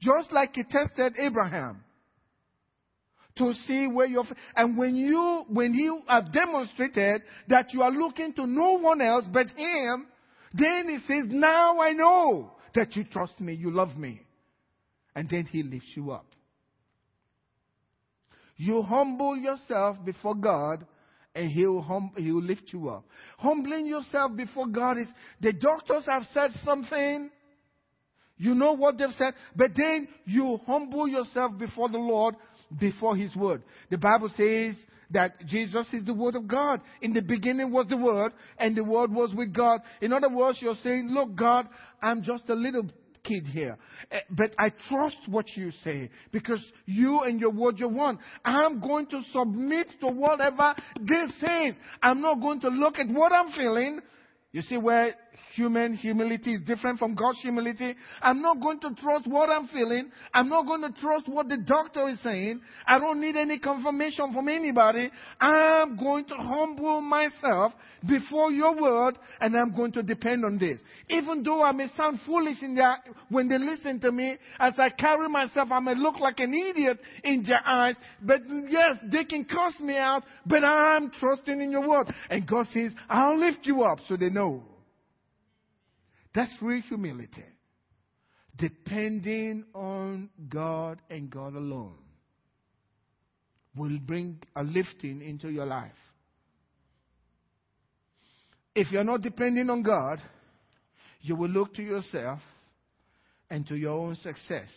Just 0.00 0.32
like 0.32 0.54
he 0.54 0.62
tested 0.64 1.14
Abraham. 1.18 1.84
To 3.38 3.52
see 3.66 3.86
where 3.86 4.06
your 4.06 4.24
and 4.56 4.76
when 4.76 4.96
you 4.96 5.44
when 5.48 5.74
you 5.74 6.02
have 6.08 6.32
demonstrated 6.32 7.22
that 7.48 7.72
you 7.72 7.82
are 7.82 7.90
looking 7.90 8.32
to 8.34 8.46
no 8.46 8.78
one 8.78 9.00
else 9.00 9.24
but 9.32 9.46
him, 9.50 10.08
then 10.52 10.88
he 10.88 10.98
says, 11.06 11.26
Now 11.28 11.80
I 11.80 11.92
know 11.92 12.52
that 12.74 12.96
you 12.96 13.04
trust 13.04 13.40
me, 13.40 13.54
you 13.54 13.70
love 13.70 13.96
me. 13.96 14.20
And 15.14 15.28
then 15.28 15.46
he 15.46 15.62
lifts 15.62 15.92
you 15.96 16.10
up. 16.12 16.26
You 18.56 18.82
humble 18.82 19.36
yourself 19.36 19.96
before 20.04 20.34
God 20.34 20.84
and 21.34 21.50
he'll, 21.50 21.80
hum, 21.80 22.10
he'll 22.16 22.42
lift 22.42 22.72
you 22.72 22.88
up. 22.88 23.04
Humbling 23.38 23.86
yourself 23.86 24.36
before 24.36 24.66
God 24.66 24.98
is, 24.98 25.06
the 25.40 25.52
doctors 25.52 26.04
have 26.06 26.24
said 26.34 26.50
something. 26.64 27.30
You 28.36 28.54
know 28.54 28.72
what 28.72 28.98
they've 28.98 29.08
said, 29.16 29.34
but 29.54 29.72
then 29.76 30.08
you 30.24 30.60
humble 30.66 31.08
yourself 31.08 31.58
before 31.58 31.88
the 31.88 31.98
Lord, 31.98 32.36
before 32.78 33.16
His 33.16 33.34
Word. 33.36 33.62
The 33.90 33.98
Bible 33.98 34.30
says 34.36 34.76
that 35.10 35.46
Jesus 35.46 35.86
is 35.92 36.04
the 36.04 36.14
Word 36.14 36.36
of 36.36 36.46
God. 36.46 36.80
In 37.00 37.14
the 37.14 37.22
beginning 37.22 37.72
was 37.72 37.86
the 37.88 37.96
Word, 37.96 38.32
and 38.58 38.76
the 38.76 38.84
Word 38.84 39.12
was 39.12 39.34
with 39.34 39.52
God. 39.52 39.80
In 40.00 40.12
other 40.12 40.28
words, 40.28 40.58
you're 40.60 40.74
saying, 40.82 41.08
look, 41.08 41.34
God, 41.34 41.68
I'm 42.02 42.22
just 42.22 42.48
a 42.48 42.54
little 42.54 42.88
kid 43.24 43.46
here. 43.46 43.76
Eh, 44.10 44.20
but 44.30 44.54
I 44.58 44.72
trust 44.88 45.16
what 45.26 45.46
you 45.56 45.70
say 45.84 46.10
because 46.32 46.62
you 46.86 47.20
and 47.20 47.40
your 47.40 47.50
word 47.50 47.78
you 47.78 47.88
want. 47.88 48.20
I'm 48.44 48.80
going 48.80 49.06
to 49.08 49.22
submit 49.32 49.88
to 50.00 50.08
whatever 50.08 50.74
this 51.00 51.30
says. 51.40 51.74
I'm 52.02 52.20
not 52.20 52.40
going 52.40 52.60
to 52.60 52.68
look 52.68 52.98
at 52.98 53.08
what 53.08 53.32
I'm 53.32 53.52
feeling. 53.52 54.00
You 54.52 54.62
see 54.62 54.78
where 54.78 55.14
human 55.58 55.94
humility 55.94 56.54
is 56.54 56.60
different 56.62 56.98
from 57.00 57.16
God's 57.16 57.40
humility. 57.40 57.96
I'm 58.22 58.40
not 58.40 58.60
going 58.60 58.78
to 58.80 58.94
trust 58.94 59.26
what 59.26 59.50
I'm 59.50 59.66
feeling. 59.68 60.10
I'm 60.32 60.48
not 60.48 60.66
going 60.66 60.82
to 60.82 61.00
trust 61.00 61.28
what 61.28 61.48
the 61.48 61.56
doctor 61.56 62.08
is 62.08 62.20
saying. 62.22 62.60
I 62.86 63.00
don't 63.00 63.20
need 63.20 63.36
any 63.36 63.58
confirmation 63.58 64.32
from 64.32 64.48
anybody. 64.48 65.10
I'm 65.40 65.96
going 65.96 66.26
to 66.26 66.34
humble 66.36 67.00
myself 67.00 67.72
before 68.06 68.52
your 68.52 68.80
word 68.80 69.18
and 69.40 69.56
I'm 69.56 69.74
going 69.74 69.90
to 69.92 70.02
depend 70.02 70.44
on 70.44 70.58
this. 70.58 70.78
Even 71.08 71.42
though 71.42 71.64
I 71.64 71.72
may 71.72 71.88
sound 71.96 72.20
foolish 72.24 72.62
in 72.62 72.76
their, 72.76 72.96
when 73.28 73.48
they 73.48 73.58
listen 73.58 73.98
to 74.00 74.12
me, 74.12 74.36
as 74.60 74.74
I 74.78 74.90
carry 74.90 75.28
myself, 75.28 75.70
I 75.72 75.80
may 75.80 75.96
look 75.96 76.20
like 76.20 76.38
an 76.38 76.54
idiot 76.54 77.00
in 77.24 77.42
their 77.42 77.66
eyes, 77.66 77.96
but 78.22 78.42
yes, 78.68 78.96
they 79.10 79.24
can 79.24 79.44
curse 79.44 79.80
me 79.80 79.96
out, 79.96 80.22
but 80.46 80.62
I'm 80.62 81.10
trusting 81.10 81.60
in 81.60 81.72
your 81.72 81.88
word. 81.88 82.14
And 82.30 82.46
God 82.46 82.66
says, 82.72 82.92
I'll 83.08 83.38
lift 83.38 83.66
you 83.66 83.82
up 83.82 83.98
so 84.06 84.16
they 84.16 84.30
know. 84.30 84.62
That's 86.34 86.52
real 86.60 86.82
humility. 86.82 87.44
Depending 88.56 89.64
on 89.74 90.30
God 90.48 91.00
and 91.10 91.30
God 91.30 91.54
alone 91.54 91.98
will 93.76 93.98
bring 94.00 94.40
a 94.56 94.62
lifting 94.62 95.22
into 95.22 95.48
your 95.48 95.66
life. 95.66 95.92
If 98.74 98.90
you're 98.90 99.04
not 99.04 99.22
depending 99.22 99.70
on 99.70 99.82
God, 99.82 100.20
you 101.20 101.36
will 101.36 101.48
look 101.48 101.74
to 101.74 101.82
yourself 101.82 102.40
and 103.50 103.66
to 103.68 103.76
your 103.76 103.92
own 103.92 104.16
success. 104.16 104.68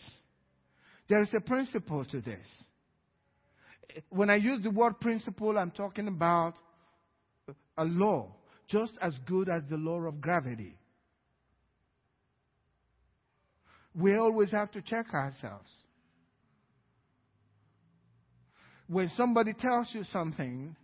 There 1.08 1.22
is 1.22 1.34
a 1.34 1.40
principle 1.40 2.04
to 2.06 2.20
this. 2.20 2.46
When 4.08 4.30
I 4.30 4.36
use 4.36 4.62
the 4.62 4.70
word 4.70 5.00
principle, 5.00 5.58
I'm 5.58 5.70
talking 5.70 6.08
about 6.08 6.54
a 7.76 7.84
law 7.84 8.34
just 8.68 8.92
as 9.02 9.12
good 9.26 9.48
as 9.48 9.62
the 9.68 9.76
law 9.76 10.00
of 10.00 10.20
gravity. 10.20 10.78
We 13.94 14.16
always 14.16 14.50
have 14.50 14.70
to 14.72 14.82
check 14.82 15.12
ourselves. 15.12 15.70
When 18.86 19.10
somebody 19.16 19.54
tells 19.54 19.88
you 19.92 20.04
something 20.12 20.76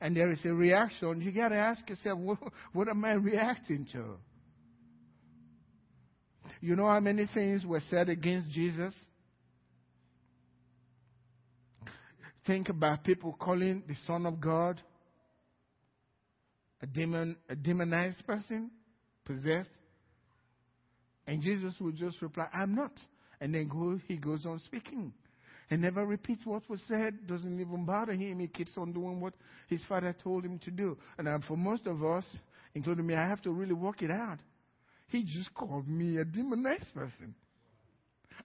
and 0.00 0.16
there 0.16 0.30
is 0.30 0.44
a 0.44 0.52
reaction, 0.52 1.20
you 1.20 1.32
got 1.32 1.48
to 1.48 1.56
ask 1.56 1.88
yourself, 1.88 2.18
what, 2.18 2.38
what 2.72 2.88
am 2.88 3.04
I 3.04 3.12
reacting 3.12 3.86
to? 3.92 4.16
You 6.60 6.76
know 6.76 6.86
how 6.86 7.00
many 7.00 7.26
things 7.32 7.64
were 7.64 7.82
said 7.90 8.08
against 8.08 8.50
Jesus? 8.50 8.94
Think 12.46 12.68
about 12.68 13.04
people 13.04 13.36
calling 13.38 13.82
the 13.88 13.96
Son 14.06 14.26
of 14.26 14.40
God 14.40 14.80
a 16.82 16.86
demon, 16.86 17.36
a 17.48 17.56
demonized 17.56 18.26
person, 18.26 18.70
possessed. 19.24 19.70
And 21.26 21.42
Jesus 21.42 21.74
would 21.80 21.96
just 21.96 22.20
reply, 22.22 22.48
I'm 22.52 22.74
not. 22.74 22.92
And 23.40 23.54
then 23.54 23.68
go, 23.68 23.98
he 24.06 24.16
goes 24.16 24.46
on 24.46 24.58
speaking. 24.60 25.12
And 25.70 25.80
never 25.80 26.04
repeats 26.04 26.44
what 26.44 26.68
was 26.68 26.80
said, 26.86 27.26
doesn't 27.26 27.60
even 27.60 27.84
bother 27.84 28.12
him. 28.12 28.38
He 28.38 28.46
keeps 28.48 28.76
on 28.76 28.92
doing 28.92 29.20
what 29.20 29.34
his 29.68 29.82
father 29.88 30.14
told 30.22 30.44
him 30.44 30.58
to 30.60 30.70
do. 30.70 30.96
And 31.18 31.42
for 31.44 31.56
most 31.56 31.86
of 31.86 32.04
us, 32.04 32.26
including 32.74 33.06
me, 33.06 33.14
I 33.14 33.26
have 33.26 33.40
to 33.42 33.50
really 33.50 33.72
work 33.72 34.02
it 34.02 34.10
out. 34.10 34.38
He 35.08 35.24
just 35.24 35.54
called 35.54 35.88
me 35.88 36.18
a 36.18 36.24
demonized 36.24 36.92
person. 36.94 37.34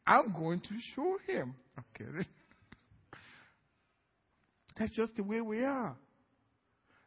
I'm 0.08 0.34
going 0.34 0.62
to 0.62 0.76
show 0.96 1.18
him. 1.28 1.56
Okay. 1.80 2.28
That's 4.78 4.96
just 4.96 5.16
the 5.16 5.24
way 5.24 5.42
we 5.42 5.64
are. 5.64 5.96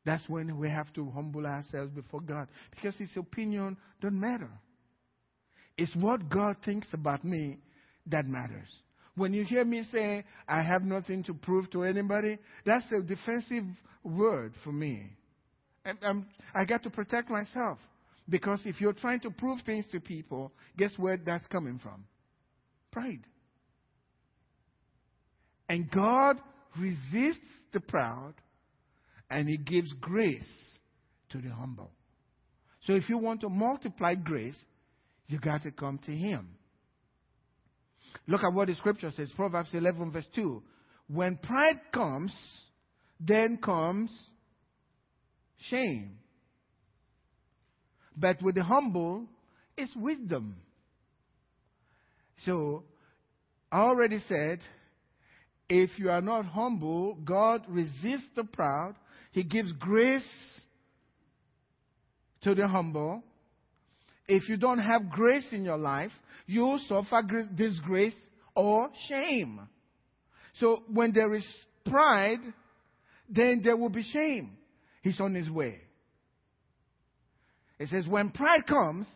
That's 0.05 0.29
when 0.29 0.59
we 0.59 0.69
have 0.69 0.93
to 0.95 1.11
humble 1.11 1.47
ourselves 1.47 1.93
before 1.93 2.21
God 2.21 2.49
because 2.71 2.97
His 2.97 3.11
opinion 3.17 3.77
doesn't 4.01 4.19
matter. 4.19 4.51
It's 5.77 5.95
what 5.97 6.29
God 6.29 6.57
thinks 6.65 6.87
about 6.93 7.25
me 7.25 7.59
that 8.07 8.27
matters. 8.27 8.69
When 9.15 9.35
you 9.35 9.45
hear 9.45 9.65
me 9.65 9.85
say, 9.93 10.25
I 10.49 10.63
have 10.63 10.83
nothing 10.83 11.23
to 11.25 11.35
prove 11.35 11.71
to 11.71 11.85
anybody, 11.85 12.39
that's 12.65 12.91
a 12.93 13.01
defensive 13.01 13.65
word 14.03 14.55
for 14.65 14.73
me. 14.73 15.11
I'm, 15.85 15.99
um, 16.03 16.27
I 16.55 16.65
got 16.65 16.83
to 16.85 16.91
protect 16.91 17.29
myself. 17.31 17.79
Because 18.29 18.61
if 18.65 18.81
you're 18.81 18.93
trying 18.93 19.21
to 19.21 19.31
prove 19.31 19.61
things 19.67 19.85
to 19.93 20.01
people, 20.01 20.53
guess 20.77 20.93
where 20.97 21.17
that's 21.17 21.47
coming 21.49 21.79
from? 21.83 22.05
Pride. 22.91 23.21
And 25.69 25.91
God 25.91 26.39
resists 26.79 27.41
the 27.73 27.81
proud 27.81 28.35
and 29.29 29.49
He 29.49 29.57
gives 29.57 29.93
grace 29.95 30.49
to 31.31 31.39
the 31.39 31.51
humble. 31.51 31.91
So 32.87 32.95
if 32.95 33.09
you 33.09 33.19
want 33.19 33.41
to 33.43 33.49
multiply 33.49 34.15
grace, 34.15 34.59
you 35.29 35.39
got 35.39 35.63
to 35.63 35.71
come 35.71 35.99
to 36.07 36.13
Him. 36.13 36.49
Look 38.27 38.43
at 38.45 38.53
what 38.53 38.69
the 38.69 38.75
scripture 38.75 39.11
says 39.11 39.33
Proverbs 39.35 39.71
11, 39.73 40.13
verse 40.13 40.27
2. 40.35 40.63
When 41.09 41.37
pride 41.37 41.81
comes, 41.93 42.35
then 43.21 43.59
comes 43.63 44.11
shame. 45.69 46.19
But 48.17 48.43
with 48.43 48.57
the 48.57 48.65
humble, 48.65 49.27
it's 49.77 49.95
wisdom. 49.97 50.57
So, 52.45 52.85
I 53.71 53.81
already 53.81 54.23
said, 54.29 54.61
if 55.69 55.91
you 55.99 56.11
are 56.11 56.21
not 56.21 56.45
humble, 56.45 57.15
God 57.25 57.65
resists 57.69 58.29
the 58.37 58.45
proud. 58.45 58.95
He 59.31 59.43
gives 59.43 59.73
grace 59.73 60.23
to 62.43 62.55
the 62.55 62.69
humble. 62.69 63.23
If 64.29 64.49
you 64.49 64.57
don't 64.57 64.79
have 64.79 65.11
grace 65.11 65.47
in 65.53 65.65
your 65.65 65.79
life, 65.79 66.13
you 66.47 66.79
suffer 66.89 67.23
disgrace 67.55 68.15
or 68.55 68.91
shame. 69.09 69.61
So 70.55 70.83
when 70.93 71.13
there 71.13 71.35
is 71.35 71.47
pride, 71.85 72.41
then 73.29 73.61
there 73.63 73.77
will 73.77 73.89
be 73.89 74.03
shame. 74.03 74.57
He's 75.03 75.21
on 75.21 75.35
his 75.35 75.51
way. 75.51 75.81
It 77.79 77.89
says, 77.89 78.07
when 78.07 78.31
pride 78.31 78.67
comes, 78.67 79.07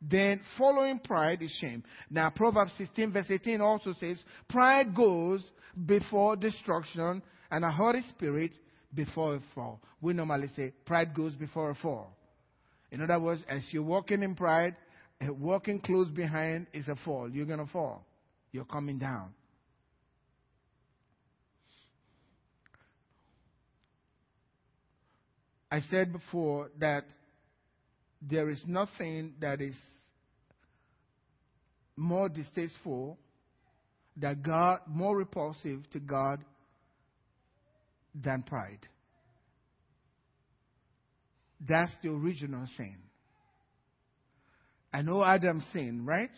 then 0.00 0.40
following 0.58 0.98
pride 1.00 1.42
is 1.42 1.50
shame. 1.60 1.82
Now, 2.10 2.30
Proverbs 2.30 2.72
16, 2.78 3.12
verse 3.12 3.26
18 3.28 3.60
also 3.60 3.94
says, 3.98 4.18
Pride 4.48 4.94
goes 4.94 5.44
before 5.86 6.36
destruction, 6.36 7.22
and 7.50 7.64
a 7.64 7.70
haughty 7.70 8.02
spirit 8.10 8.56
before 8.94 9.36
a 9.36 9.40
fall. 9.54 9.80
We 10.00 10.12
normally 10.12 10.48
say, 10.54 10.72
Pride 10.84 11.14
goes 11.14 11.34
before 11.34 11.70
a 11.70 11.74
fall. 11.74 12.16
In 12.92 13.00
other 13.00 13.18
words, 13.18 13.42
as 13.48 13.62
you're 13.70 13.82
walking 13.82 14.22
in 14.22 14.34
pride, 14.34 14.76
walking 15.26 15.80
close 15.80 16.10
behind 16.10 16.66
is 16.74 16.86
a 16.88 16.96
fall. 17.04 17.28
You're 17.28 17.46
going 17.46 17.58
to 17.64 17.72
fall. 17.72 18.04
You're 18.52 18.66
coming 18.66 18.98
down. 18.98 19.30
I 25.70 25.80
said 25.90 26.12
before 26.12 26.70
that 26.80 27.06
there 28.20 28.50
is 28.50 28.62
nothing 28.66 29.32
that 29.40 29.62
is 29.62 29.74
more 31.96 32.28
distasteful, 32.28 33.18
that 34.18 34.42
God 34.42 34.80
more 34.86 35.16
repulsive 35.16 35.88
to 35.92 35.98
God 35.98 36.44
than 38.14 38.42
pride. 38.42 38.86
That's 41.66 41.92
the 42.02 42.10
original 42.10 42.66
sin. 42.76 42.96
I 44.92 45.02
know 45.02 45.24
Adam 45.24 45.64
sinned, 45.72 46.06
right? 46.06 46.30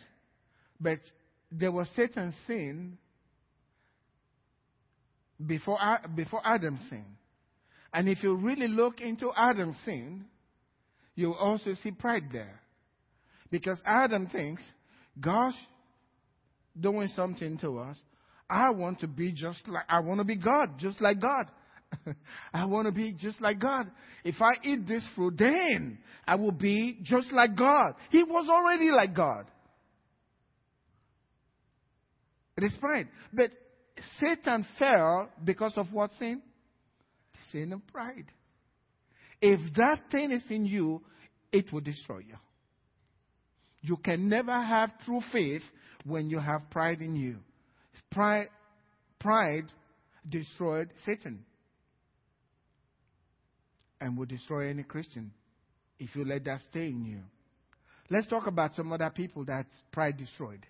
But 0.79 0.99
there 1.51 1.71
was 1.71 1.87
Satan's 1.95 2.35
sin 2.47 2.97
before, 5.45 5.79
before 6.15 6.41
Adam 6.45 6.79
sinned. 6.89 7.17
And 7.93 8.07
if 8.09 8.23
you 8.23 8.35
really 8.35 8.67
look 8.67 9.01
into 9.01 9.31
Adam's 9.35 9.75
sin, 9.85 10.25
you 11.15 11.33
also 11.33 11.73
see 11.81 11.91
pride 11.91 12.25
there. 12.31 12.59
Because 13.49 13.79
Adam 13.85 14.27
thinks, 14.27 14.61
gosh, 15.19 15.55
doing 16.79 17.09
something 17.15 17.57
to 17.59 17.79
us, 17.79 17.97
I 18.49 18.69
want 18.71 18.99
to 18.99 19.07
be 19.07 19.31
just 19.31 19.67
like, 19.67 19.85
I 19.89 20.01
want 20.01 20.19
to 20.19 20.23
be 20.25 20.35
God, 20.35 20.77
just 20.77 21.01
like 21.01 21.19
God. 21.21 21.45
I 22.53 22.65
want 22.65 22.87
to 22.87 22.91
be 22.91 23.13
just 23.13 23.41
like 23.41 23.59
God. 23.59 23.89
If 24.23 24.41
I 24.41 24.53
eat 24.63 24.87
this 24.87 25.05
fruit, 25.15 25.35
then 25.37 25.99
I 26.27 26.35
will 26.35 26.51
be 26.51 26.99
just 27.03 27.31
like 27.31 27.55
God. 27.55 27.93
He 28.09 28.23
was 28.23 28.47
already 28.49 28.91
like 28.91 29.15
God. 29.15 29.45
It 32.57 32.63
is 32.63 32.73
pride. 32.79 33.07
But 33.33 33.51
Satan 34.19 34.65
fell 34.79 35.29
because 35.43 35.73
of 35.75 35.91
what 35.91 36.11
sin? 36.19 36.41
The 37.33 37.39
sin 37.51 37.73
of 37.73 37.85
pride. 37.87 38.31
If 39.41 39.59
that 39.75 40.09
thing 40.11 40.31
is 40.31 40.43
in 40.49 40.65
you, 40.65 41.01
it 41.51 41.71
will 41.71 41.81
destroy 41.81 42.19
you. 42.19 42.35
You 43.81 43.97
can 43.97 44.29
never 44.29 44.59
have 44.59 44.97
true 45.05 45.21
faith 45.31 45.61
when 46.05 46.29
you 46.29 46.39
have 46.39 46.69
pride 46.71 47.01
in 47.01 47.15
you. 47.15 47.37
Pride, 48.11 48.49
pride 49.19 49.65
destroyed 50.27 50.89
Satan 51.05 51.45
and 54.01 54.17
will 54.17 54.25
destroy 54.25 54.69
any 54.69 54.83
Christian 54.83 55.31
if 55.99 56.15
you 56.15 56.25
let 56.25 56.45
that 56.45 56.59
stay 56.69 56.87
in 56.87 57.05
you. 57.05 57.21
Let's 58.09 58.27
talk 58.27 58.47
about 58.47 58.73
some 58.75 58.91
other 58.93 59.09
people 59.09 59.45
that 59.45 59.65
pride 59.91 60.17
destroyed. 60.17 60.65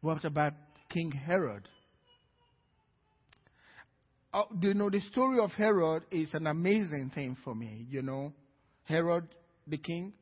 What 0.00 0.24
about 0.24 0.52
King 0.90 1.10
Herod? 1.10 1.68
Oh, 4.34 4.46
do 4.58 4.68
you 4.68 4.74
know, 4.74 4.90
the 4.90 5.00
story 5.12 5.38
of 5.38 5.52
Herod 5.52 6.02
is 6.10 6.34
an 6.34 6.46
amazing 6.46 7.12
thing 7.14 7.36
for 7.44 7.54
me, 7.54 7.86
you 7.88 8.02
know. 8.02 8.32
Herod, 8.82 9.28
the 9.66 9.78
king. 9.78 10.12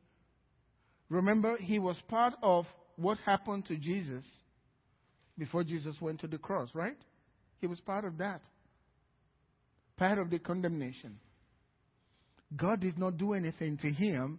Remember, 1.09 1.57
he 1.57 1.79
was 1.79 1.97
part 2.07 2.35
of 2.41 2.65
what 2.95 3.17
happened 3.25 3.65
to 3.65 3.75
Jesus 3.75 4.23
before 5.37 5.63
Jesus 5.63 5.99
went 5.99 6.21
to 6.21 6.27
the 6.27 6.37
cross, 6.37 6.69
right? 6.73 6.95
He 7.63 7.67
was 7.67 7.79
part 7.79 8.03
of 8.03 8.17
that. 8.17 8.41
Part 9.95 10.19
of 10.19 10.29
the 10.29 10.37
condemnation. 10.37 11.17
God 12.57 12.81
did 12.81 12.97
not 12.97 13.17
do 13.17 13.31
anything 13.31 13.77
to 13.77 13.89
him, 13.89 14.37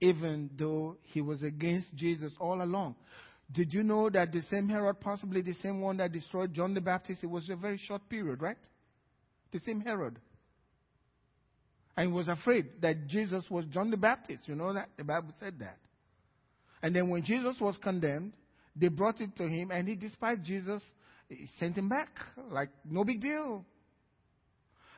even 0.00 0.50
though 0.56 0.96
he 1.02 1.20
was 1.20 1.42
against 1.42 1.92
Jesus 1.96 2.32
all 2.38 2.62
along. 2.62 2.94
Did 3.52 3.74
you 3.74 3.82
know 3.82 4.08
that 4.10 4.30
the 4.32 4.42
same 4.48 4.68
Herod, 4.68 5.00
possibly 5.00 5.42
the 5.42 5.54
same 5.54 5.80
one 5.80 5.96
that 5.96 6.12
destroyed 6.12 6.54
John 6.54 6.72
the 6.72 6.80
Baptist, 6.80 7.24
it 7.24 7.26
was 7.26 7.50
a 7.50 7.56
very 7.56 7.78
short 7.78 8.08
period, 8.08 8.40
right? 8.40 8.56
The 9.50 9.58
same 9.66 9.80
Herod. 9.80 10.16
And 11.96 12.14
was 12.14 12.28
afraid 12.28 12.80
that 12.80 13.08
Jesus 13.08 13.44
was 13.50 13.64
John 13.72 13.90
the 13.90 13.96
Baptist. 13.96 14.46
You 14.46 14.54
know 14.54 14.72
that? 14.72 14.90
The 14.96 15.02
Bible 15.02 15.34
said 15.40 15.58
that. 15.58 15.78
And 16.80 16.94
then 16.94 17.08
when 17.08 17.24
Jesus 17.24 17.56
was 17.60 17.76
condemned, 17.78 18.34
they 18.76 18.86
brought 18.86 19.20
it 19.20 19.34
to 19.38 19.48
him 19.48 19.72
and 19.72 19.88
he 19.88 19.96
despised 19.96 20.44
Jesus. 20.44 20.80
He 21.28 21.48
sent 21.58 21.76
him 21.76 21.88
back. 21.88 22.08
Like, 22.50 22.70
no 22.88 23.04
big 23.04 23.20
deal. 23.20 23.64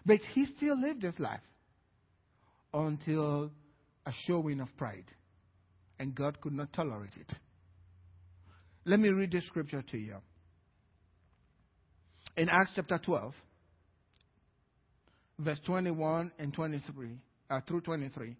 But 0.04 0.20
he 0.32 0.46
still 0.56 0.80
lived 0.80 1.02
his 1.02 1.18
life 1.18 1.40
until 2.72 3.50
a 4.06 4.12
showing 4.26 4.60
of 4.60 4.68
pride. 4.76 5.04
And 5.98 6.14
God 6.14 6.40
could 6.40 6.52
not 6.52 6.72
tolerate 6.72 7.16
it. 7.18 7.32
Let 8.84 9.00
me 9.00 9.08
read 9.08 9.32
the 9.32 9.40
scripture 9.42 9.82
to 9.82 9.98
you. 9.98 10.16
In 12.36 12.48
Acts 12.48 12.72
chapter 12.76 12.98
12, 12.98 13.34
verse 15.40 15.58
21 15.66 16.32
and 16.38 16.54
23, 16.54 17.18
uh, 17.50 17.60
through 17.66 17.80
23. 17.80 18.36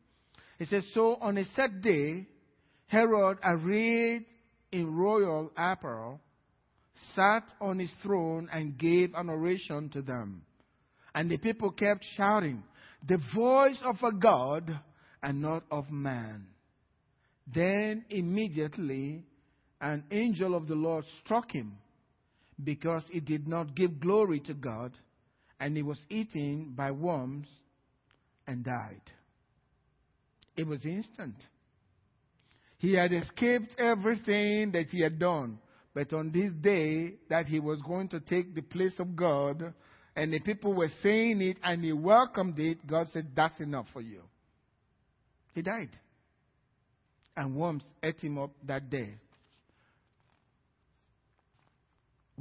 It 0.59 0.69
says, 0.69 0.85
So 0.95 1.17
on 1.21 1.37
a 1.37 1.45
set 1.57 1.83
day, 1.83 2.27
Herod, 2.87 3.39
arrayed 3.45 4.25
in 4.73 4.95
royal 4.95 5.51
apparel, 5.57 6.21
sat 7.15 7.45
on 7.61 7.79
his 7.79 7.91
throne 8.03 8.49
and 8.53 8.79
gave 8.79 9.15
an 9.15 9.29
oration 9.29 9.89
to 9.91 10.03
them. 10.03 10.43
And 11.15 11.31
the 11.31 11.39
people 11.39 11.71
kept 11.71 12.05
shouting, 12.17 12.63
The 13.07 13.21
voice 13.35 13.79
of 13.85 13.97
a 14.03 14.13
God 14.13 14.79
and 15.23 15.41
not 15.41 15.65
of 15.71 15.91
man. 15.91 16.47
Then 17.53 18.05
immediately 18.11 19.25
an 19.81 20.05
angel 20.11 20.55
of 20.55 20.69
the 20.69 20.75
Lord 20.75 21.05
struck 21.25 21.51
him 21.51 21.79
because 22.63 23.05
he 23.11 23.21
did 23.21 23.47
not 23.47 23.75
give 23.75 24.01
glory 24.01 24.41
to 24.41 24.55
God 24.55 24.93
and 25.61 25.77
he 25.77 25.83
was 25.83 25.99
eaten 26.09 26.73
by 26.77 26.91
worms 26.91 27.47
and 28.47 28.65
died. 28.65 29.03
It 30.57 30.67
was 30.67 30.85
instant. 30.85 31.37
He 32.79 32.95
had 32.95 33.13
escaped 33.13 33.75
everything 33.79 34.73
that 34.73 34.87
he 34.91 35.03
had 35.03 35.19
done, 35.19 35.59
But 35.99 36.13
on 36.13 36.31
this 36.31 36.53
day 36.53 37.15
that 37.29 37.47
he 37.47 37.59
was 37.59 37.83
going 37.83 38.07
to 38.11 38.21
take 38.21 38.55
the 38.55 38.63
place 38.63 38.93
of 39.01 39.17
God, 39.17 39.75
and 40.15 40.33
the 40.33 40.39
people 40.39 40.73
were 40.73 40.93
saying 41.03 41.43
it 41.43 41.59
and 41.61 41.83
he 41.83 41.93
welcomed 41.93 42.57
it, 42.61 42.87
God 42.87 43.09
said, 43.13 43.27
That's 43.35 43.59
enough 43.59 43.87
for 43.93 44.01
you. 44.01 44.21
He 45.57 45.63
died. 45.63 45.91
And 47.37 47.57
worms 47.57 47.83
ate 48.01 48.21
him 48.21 48.39
up 48.39 48.53
that 48.69 48.89
day. 48.89 49.17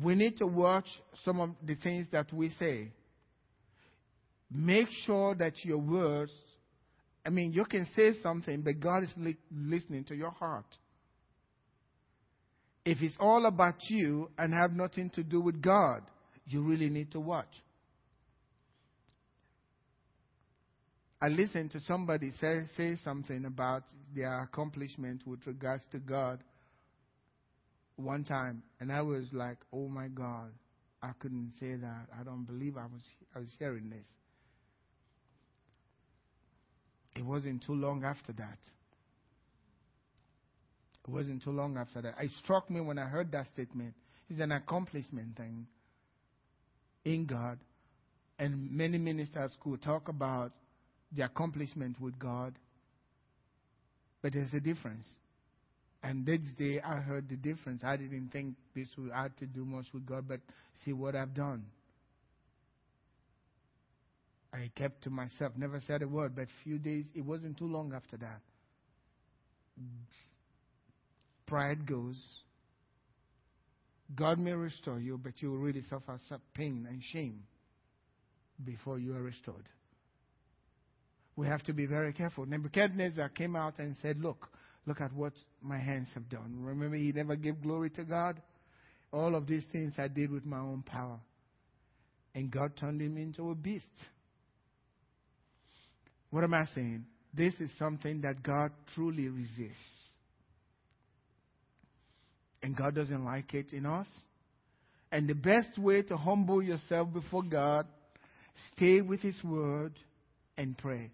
We 0.04 0.14
need 0.14 0.38
to 0.38 0.46
watch 0.46 0.86
some 1.26 1.42
of 1.42 1.50
the 1.66 1.74
things 1.74 2.06
that 2.12 2.32
we 2.32 2.52
say. 2.60 2.92
Make 4.52 4.90
sure 5.08 5.34
that 5.34 5.66
your 5.66 5.80
words, 5.80 6.32
I 7.26 7.32
mean, 7.32 7.54
you 7.54 7.66
can 7.66 7.88
say 7.96 8.12
something, 8.22 8.62
but 8.62 8.80
God 8.80 9.02
is 9.02 9.10
li- 9.18 9.36
listening 9.52 10.04
to 10.04 10.16
your 10.16 10.30
heart. 10.30 10.68
If 12.88 13.02
it's 13.02 13.18
all 13.20 13.48
about 13.48 13.76
you 13.90 14.30
and 14.38 14.54
have 14.54 14.72
nothing 14.72 15.10
to 15.16 15.22
do 15.22 15.42
with 15.42 15.62
God, 15.62 16.04
you 16.46 16.62
really 16.62 16.88
need 16.88 17.12
to 17.12 17.20
watch. 17.20 17.54
I 21.22 21.28
listened 21.28 21.72
to 21.72 21.82
somebody 21.82 22.32
say, 22.40 22.62
say 22.78 22.96
something 23.04 23.44
about 23.44 23.84
their 24.16 24.42
accomplishment 24.42 25.24
with 25.28 25.46
regards 25.46 25.84
to 25.92 26.00
God 26.00 26.42
one 27.98 28.24
time, 28.24 28.64
and 28.80 28.90
I 28.90 29.02
was 29.02 29.26
like, 29.34 29.58
oh 29.74 29.90
my 29.90 30.08
God, 30.08 30.54
I 31.04 31.12
couldn't 31.20 31.56
say 31.60 31.76
that. 31.76 32.06
I 32.18 32.24
don't 32.24 32.46
believe 32.46 32.78
I 32.78 32.86
was, 32.86 33.04
I 33.36 33.40
was 33.40 33.50
hearing 33.60 33.90
this. 33.90 34.08
It 37.18 37.26
wasn't 37.26 37.66
too 37.66 37.76
long 37.76 38.06
after 38.06 38.32
that. 38.32 38.60
It 41.08 41.12
wasn't 41.12 41.44
too 41.44 41.52
long 41.52 41.78
after 41.78 42.02
that. 42.02 42.16
It 42.20 42.32
struck 42.44 42.70
me 42.70 42.82
when 42.82 43.00
I 43.00 43.06
heard 43.06 43.32
that 43.32 43.48
statement. 43.48 43.94
It's 44.30 44.42
an 44.42 44.52
accomplishment 44.52 45.38
thing 45.38 45.68
in 47.06 47.26
God. 47.26 47.60
And 48.38 48.72
many 48.72 48.98
ministers 48.98 49.56
could 49.64 49.82
talk 49.82 50.10
about 50.10 50.52
the 51.16 51.24
accomplishment 51.24 52.00
with 52.02 52.20
God. 52.20 52.56
But 54.22 54.34
there's 54.34 54.54
a 54.54 54.60
difference. 54.60 55.08
And 56.04 56.26
this 56.26 56.42
day 56.58 56.82
I 56.82 56.98
heard 56.98 57.30
the 57.30 57.38
difference. 57.38 57.84
I 57.84 57.96
didn't 57.96 58.30
think 58.32 58.56
this 58.76 58.90
would 58.98 59.12
have 59.12 59.36
to 59.38 59.46
do 59.46 59.66
much 59.66 59.86
with 59.94 60.06
God, 60.06 60.28
but 60.28 60.42
see 60.84 60.92
what 60.92 61.16
I've 61.16 61.34
done. 61.34 61.66
I 64.54 64.70
kept 64.76 65.04
to 65.04 65.10
myself, 65.10 65.54
never 65.56 65.80
said 65.86 66.02
a 66.02 66.08
word, 66.08 66.36
but 66.36 66.44
a 66.44 66.64
few 66.64 66.80
days, 66.80 67.06
it 67.16 67.22
wasn't 67.22 67.58
too 67.58 67.68
long 67.68 67.94
after 67.94 68.18
that 68.18 68.42
pride 71.48 71.88
goes, 71.88 72.16
God 74.16 74.40
may 74.40 74.52
restore 74.52 75.00
you, 75.00 75.20
but 75.22 75.42
you 75.42 75.52
will 75.52 75.58
really 75.58 75.84
suffer 75.90 76.20
pain 76.54 76.88
and 76.90 77.02
shame 77.12 77.44
before 78.64 79.00
you 79.00 79.16
are 79.16 79.22
restored. 79.22 79.68
We 81.36 81.48
have 81.48 81.64
to 81.64 81.74
be 81.74 81.86
very 81.86 82.14
careful. 82.14 82.46
Nebuchadnezzar 82.46 83.30
came 83.30 83.56
out 83.56 83.80
and 83.80 83.96
said, 84.02 84.20
Look, 84.20 84.48
look 84.86 85.02
at 85.02 85.14
what 85.14 85.34
my 85.62 85.78
hands 85.78 86.10
have 86.14 86.30
done. 86.30 86.56
Remember, 86.58 86.96
he 86.96 87.12
never 87.12 87.36
gave 87.36 87.62
glory 87.62 87.90
to 87.92 88.04
God? 88.04 88.42
All 89.12 89.36
of 89.36 89.46
these 89.46 89.64
things 89.72 89.94
I 89.98 90.08
did 90.08 90.32
with 90.32 90.46
my 90.46 90.60
own 90.60 90.84
power. 90.84 91.20
And 92.34 92.50
God 92.50 92.76
turned 92.78 93.02
him 93.02 93.18
into 93.18 93.52
a 93.52 93.56
beast. 93.56 93.86
What 96.30 96.44
am 96.44 96.54
I 96.54 96.66
saying? 96.74 97.06
This 97.34 97.54
is 97.60 97.70
something 97.78 98.22
that 98.22 98.42
God 98.42 98.72
truly 98.96 99.30
resists 99.30 100.07
and 102.68 102.76
God 102.76 102.96
doesn't 102.96 103.24
like 103.24 103.54
it 103.54 103.72
in 103.72 103.86
us. 103.86 104.08
And 105.10 105.26
the 105.26 105.34
best 105.34 105.78
way 105.78 106.02
to 106.02 106.18
humble 106.18 106.62
yourself 106.62 107.08
before 107.14 107.44
God, 107.44 107.88
stay 108.76 109.00
with 109.00 109.22
His 109.22 109.42
Word 109.42 109.94
and 110.58 110.78
pray. 110.78 111.12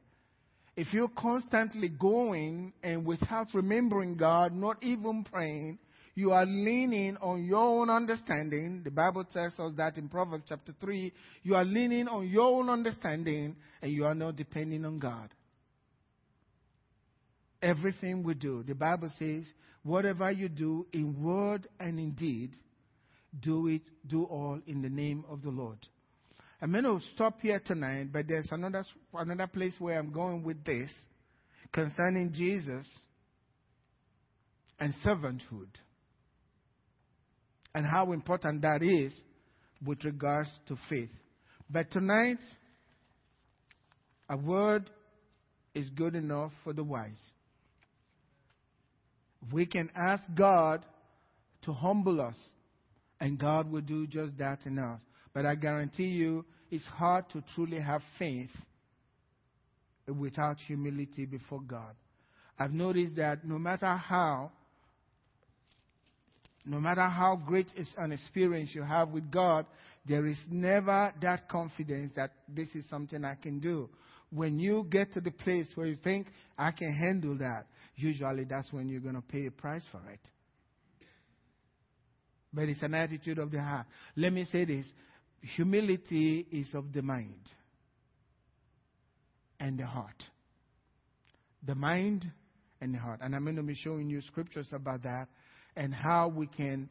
If 0.76 0.92
you're 0.94 1.12
constantly 1.16 1.90
going 1.90 2.74
and 2.82 3.06
without 3.06 3.50
remembering 3.54 4.18
God, 4.18 4.56
not 4.56 4.82
even 4.82 5.26
praying, 5.32 5.78
you 6.16 6.32
are 6.32 6.48
leaning 6.48 7.18
on 7.18 7.46
your 7.46 7.82
own 7.82 7.92
understanding. 7.92 8.82
The 8.84 8.90
Bible 8.90 9.24
tells 9.24 9.54
us 9.60 9.74
that 9.78 10.00
in 10.00 10.10
Proverbs 10.10 10.46
chapter 10.50 10.74
3. 10.82 11.14
You 11.44 11.54
are 11.54 11.66
leaning 11.66 12.08
on 12.08 12.28
your 12.30 12.62
own 12.62 12.68
understanding 12.68 13.56
and 13.84 13.92
you 13.92 14.06
are 14.06 14.16
not 14.16 14.38
depending 14.38 14.86
on 14.86 14.98
God 14.98 15.30
everything 17.64 18.22
we 18.24 18.36
do. 18.36 18.64
The 18.64 18.76
Bible 18.76 19.10
says, 19.18 19.46
whatever 19.84 20.30
you 20.30 20.50
do 20.50 20.86
in 20.94 21.22
word 21.24 21.68
and 21.80 21.98
in 22.00 22.12
deed, 22.12 22.52
do 23.40 23.68
it, 23.68 23.82
do 24.08 24.26
all 24.26 24.60
in 24.68 24.82
the 24.82 24.90
name 24.90 25.24
of 25.30 25.42
the 25.42 25.50
Lord. 25.50 25.80
I'm 26.62 26.72
going 26.72 26.84
to 26.84 27.00
stop 27.16 27.42
here 27.42 27.60
tonight, 27.66 28.14
but 28.14 28.28
there's 28.28 28.48
another, 28.52 28.86
another 29.14 29.48
place 29.48 29.74
where 29.80 29.98
I'm 29.98 30.12
going 30.12 30.44
with 30.44 30.64
this 30.64 30.92
concerning 31.74 32.32
Jesus 32.32 32.86
and 34.80 34.94
servanthood 35.06 35.70
and 37.76 37.86
how 37.86 38.12
important 38.12 38.62
that 38.62 38.84
is 38.84 39.14
with 39.86 40.04
regards 40.04 40.50
to 40.68 40.78
faith. 40.90 41.10
But 41.70 41.92
tonight, 41.92 42.38
a 44.30 44.38
word 44.38 44.90
is 45.74 45.90
good 45.90 46.16
enough 46.16 46.52
for 46.64 46.74
the 46.74 46.84
wise. 46.84 47.20
We 49.52 49.66
can 49.66 49.90
ask 49.96 50.24
God 50.36 50.86
to 51.64 51.74
humble 51.74 52.22
us, 52.22 52.36
and 53.20 53.38
God 53.38 53.72
will 53.72 53.82
do 53.82 54.08
just 54.08 54.38
that 54.38 54.60
in 54.66 54.80
us. 54.80 55.02
But 55.34 55.46
I 55.46 55.56
guarantee 55.56 56.08
you, 56.08 56.46
it's 56.70 56.86
hard 56.86 57.30
to 57.32 57.44
truly 57.56 57.80
have 57.80 58.02
faith 58.20 58.52
without 60.08 60.58
humility 60.68 61.26
before 61.26 61.62
God. 61.62 61.96
I've 62.60 62.74
noticed 62.74 63.16
that 63.16 63.46
no 63.46 63.58
matter 63.58 63.96
how, 63.96 64.52
no 66.66 66.80
matter 66.80 67.08
how 67.08 67.36
great 67.36 67.68
is 67.76 67.88
an 67.98 68.12
experience 68.12 68.72
you 68.74 68.84
have 68.84 69.10
with 69.10 69.32
God, 69.32 69.66
there 70.06 70.26
is 70.28 70.38
never 70.50 71.14
that 71.22 71.50
confidence 71.50 72.12
that 72.16 72.32
this 72.48 72.70
is 72.76 72.84
something 72.90 73.24
I 73.24 73.36
can 73.36 73.60
do. 73.60 73.90
When 74.32 74.60
you 74.60 74.86
get 74.90 75.14
to 75.14 75.22
the 75.22 75.32
place 75.32 75.68
where 75.76 75.88
you 75.88 75.98
think, 76.04 76.28
I 76.58 76.72
can 76.72 76.94
handle 76.94 77.38
that, 77.38 77.68
usually 77.96 78.46
that's 78.46 78.72
when 78.72 78.90
you're 78.90 79.02
going 79.02 79.16
to 79.16 79.22
pay 79.22 79.46
a 79.46 79.52
price 79.52 79.84
for 79.92 80.02
it. 80.12 80.20
But 82.54 82.70
it's 82.70 82.82
an 82.82 82.94
attitude 82.94 83.40
of 83.40 83.52
the 83.52 83.62
heart. 83.62 83.88
Let 84.16 84.32
me 84.32 84.46
say 84.52 84.66
this 84.66 84.86
humility 85.42 86.46
is 86.52 86.74
of 86.74 86.94
the 86.94 87.02
mind 87.02 87.50
and 89.60 89.78
the 89.78 89.86
heart. 89.86 90.24
The 91.66 91.76
mind 91.76 92.32
and 92.82 92.94
the 92.94 93.00
heart. 93.00 93.22
And 93.24 93.36
I'm 93.36 93.44
going 93.44 93.56
to 93.56 93.64
be 93.64 93.76
showing 93.76 94.10
you 94.10 94.22
scriptures 94.22 94.68
about 94.72 95.04
that 95.04 95.28
and 95.76 95.94
how 95.94 96.28
we 96.28 96.48
can 96.48 96.90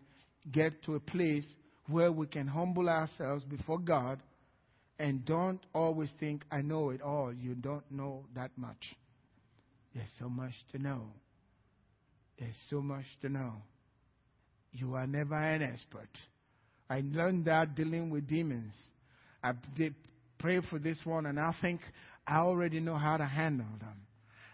get 0.50 0.82
to 0.84 0.96
a 0.96 1.00
place 1.00 1.46
where 1.88 2.10
we 2.10 2.26
can 2.26 2.46
humble 2.46 2.88
ourselves 2.88 3.44
before 3.44 3.78
God 3.78 4.20
and 4.98 5.24
don't 5.24 5.60
always 5.74 6.12
think, 6.18 6.44
I 6.50 6.62
know 6.62 6.90
it 6.90 7.02
all. 7.02 7.32
You 7.32 7.54
don't 7.54 7.84
know 7.90 8.24
that 8.34 8.50
much. 8.56 8.94
There's 9.94 10.08
so 10.18 10.28
much 10.28 10.54
to 10.72 10.78
know. 10.78 11.02
There's 12.38 12.56
so 12.70 12.80
much 12.80 13.04
to 13.20 13.28
know. 13.28 13.52
You 14.72 14.94
are 14.94 15.06
never 15.06 15.34
an 15.34 15.62
expert. 15.62 16.08
I 16.88 17.02
learned 17.04 17.44
that 17.46 17.74
dealing 17.74 18.10
with 18.10 18.26
demons. 18.26 18.74
I 19.42 19.52
pray 20.38 20.60
for 20.70 20.78
this 20.78 20.98
one, 21.04 21.26
and 21.26 21.38
I 21.38 21.54
think 21.60 21.80
I 22.26 22.38
already 22.38 22.80
know 22.80 22.96
how 22.96 23.16
to 23.16 23.24
handle 23.24 23.66
them. 23.80 23.96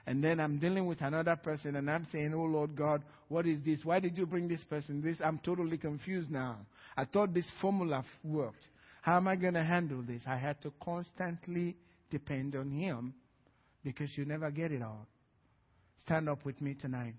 And 0.07 0.25
then 0.25 0.41
I'm 0.41 0.59
dealing 0.59 0.87
with 0.87 1.03
another 1.03 1.37
person, 1.37 1.77
and 1.77 1.91
I'm 1.91 2.07
saying, 2.11 2.33
Oh 2.35 2.45
Lord 2.45 2.75
God, 2.75 3.03
what 3.29 3.47
is 3.47 3.63
this? 3.65 3.85
Why 3.85 4.01
did 4.01 4.17
you 4.17 4.25
bring 4.25 4.49
this 4.49 4.65
person? 4.65 5.03
This 5.03 5.19
I'm 5.23 5.39
totally 5.39 5.77
confused 5.77 6.31
now. 6.31 6.57
I 6.97 7.05
thought 7.05 7.35
this 7.35 7.49
formula 7.61 8.05
worked. 8.25 8.65
How 9.03 9.19
am 9.19 9.29
I 9.29 9.37
going 9.37 9.55
to 9.55 9.63
handle 9.63 10.03
this? 10.03 10.23
I 10.27 10.37
had 10.37 10.61
to 10.63 10.73
constantly 10.83 11.77
depend 12.11 12.57
on 12.57 12.71
Him 12.71 13.15
because 13.85 14.17
you 14.17 14.25
never 14.25 14.51
get 14.51 14.73
it 14.73 14.83
all. 14.83 15.07
Stand 16.09 16.27
up 16.31 16.43
with 16.47 16.59
me 16.63 16.73
tonight. 16.73 17.13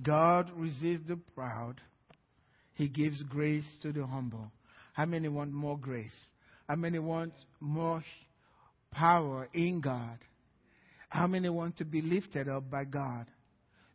God 0.00 0.48
resists 0.54 1.08
the 1.08 1.18
proud. 1.34 1.80
He 2.74 2.86
gives 2.86 3.20
grace 3.22 3.64
to 3.82 3.92
the 3.92 4.06
humble. 4.06 4.52
How 4.92 5.06
many 5.06 5.26
want 5.26 5.52
more 5.52 5.76
grace? 5.76 6.14
How 6.68 6.76
many 6.76 7.00
want 7.00 7.32
more 7.58 8.04
power 8.92 9.48
in 9.52 9.80
God? 9.80 10.18
How 11.08 11.26
many 11.26 11.48
want 11.48 11.78
to 11.78 11.84
be 11.84 12.00
lifted 12.00 12.48
up 12.48 12.70
by 12.70 12.84
God? 12.84 13.26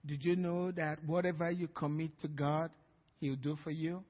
Did 0.05 0.25
you 0.25 0.35
know 0.35 0.73
that 0.73 1.01
whatever 1.05 1.49
you 1.49 1.69
commit 1.69 2.11
to 2.21 2.27
God, 2.27 2.69
He'll 3.21 3.37
do 3.37 3.57
for 3.63 3.71
you? 3.71 4.03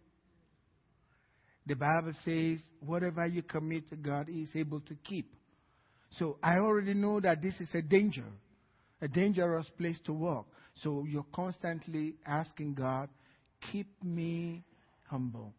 The 1.68 1.76
Bible 1.76 2.14
says, 2.24 2.60
whatever 2.80 3.26
you 3.26 3.42
commit 3.42 3.90
to 3.90 3.96
God, 3.96 4.28
He 4.30 4.42
is 4.42 4.52
able 4.56 4.82
to 4.82 4.96
keep. 5.04 5.34
So 6.12 6.38
I 6.44 6.60
already 6.60 6.94
know 6.94 7.20
that 7.20 7.42
this 7.42 7.60
is 7.60 7.70
a 7.74 7.82
danger. 7.82 8.26
a 9.02 9.08
dangerous 9.08 9.70
place 9.78 9.98
to 10.06 10.14
walk. 10.14 10.48
So 10.82 11.06
you're 11.08 11.26
constantly 11.34 12.16
asking 12.26 12.76
God, 12.76 13.10
keep 13.72 13.88
me 14.04 14.64
humble. 15.10 15.54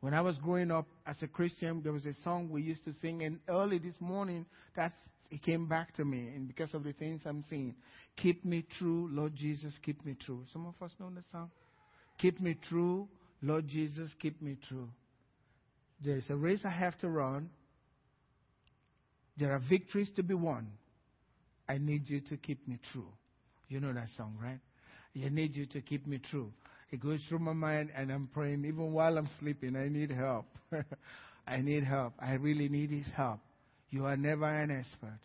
When 0.00 0.14
I 0.14 0.20
was 0.20 0.36
growing 0.38 0.70
up 0.70 0.86
as 1.06 1.16
a 1.22 1.28
Christian, 1.28 1.82
there 1.82 1.92
was 1.92 2.06
a 2.06 2.14
song 2.24 2.48
we 2.50 2.62
used 2.62 2.84
to 2.84 2.94
sing, 3.02 3.22
and 3.22 3.38
early 3.48 3.78
this 3.78 3.94
morning, 4.00 4.46
that's 4.74 4.94
it 5.30 5.42
came 5.42 5.68
back 5.68 5.94
to 5.94 6.04
me, 6.04 6.28
and 6.34 6.48
because 6.48 6.74
of 6.74 6.82
the 6.82 6.92
things 6.92 7.20
I'm 7.24 7.44
seeing, 7.48 7.76
keep 8.16 8.44
me 8.44 8.64
true, 8.78 9.08
Lord 9.12 9.36
Jesus, 9.36 9.72
keep 9.80 10.04
me 10.04 10.16
true. 10.26 10.44
Some 10.52 10.66
of 10.66 10.74
us 10.84 10.90
know 10.98 11.10
the 11.14 11.22
song. 11.30 11.50
Keep 12.18 12.40
me 12.40 12.56
true, 12.68 13.08
Lord 13.40 13.68
Jesus, 13.68 14.10
keep 14.20 14.42
me 14.42 14.56
true. 14.68 14.88
There 16.04 16.16
is 16.16 16.24
a 16.30 16.36
race 16.36 16.60
I 16.64 16.70
have 16.70 16.98
to 16.98 17.08
run. 17.08 17.50
There 19.36 19.52
are 19.52 19.60
victories 19.68 20.10
to 20.16 20.22
be 20.22 20.34
won. 20.34 20.68
I 21.68 21.78
need 21.78 22.08
you 22.08 22.20
to 22.22 22.36
keep 22.36 22.66
me 22.66 22.78
true. 22.92 23.08
You 23.68 23.80
know 23.80 23.92
that 23.92 24.08
song, 24.16 24.36
right? 24.42 24.58
I 25.14 25.28
need 25.28 25.54
you 25.56 25.66
to 25.66 25.80
keep 25.80 26.06
me 26.06 26.20
true. 26.30 26.52
It 26.90 27.00
goes 27.00 27.20
through 27.28 27.38
my 27.38 27.52
mind, 27.52 27.90
and 27.94 28.10
I'm 28.10 28.28
praying 28.32 28.64
even 28.64 28.92
while 28.92 29.16
I'm 29.16 29.28
sleeping. 29.38 29.76
I 29.76 29.88
need 29.88 30.10
help. 30.10 30.46
I 31.46 31.58
need 31.60 31.84
help. 31.84 32.14
I 32.18 32.32
really 32.34 32.68
need 32.68 32.90
His 32.90 33.06
help. 33.16 33.40
You 33.90 34.06
are 34.06 34.16
never 34.16 34.46
an 34.46 34.70
expert. 34.70 35.18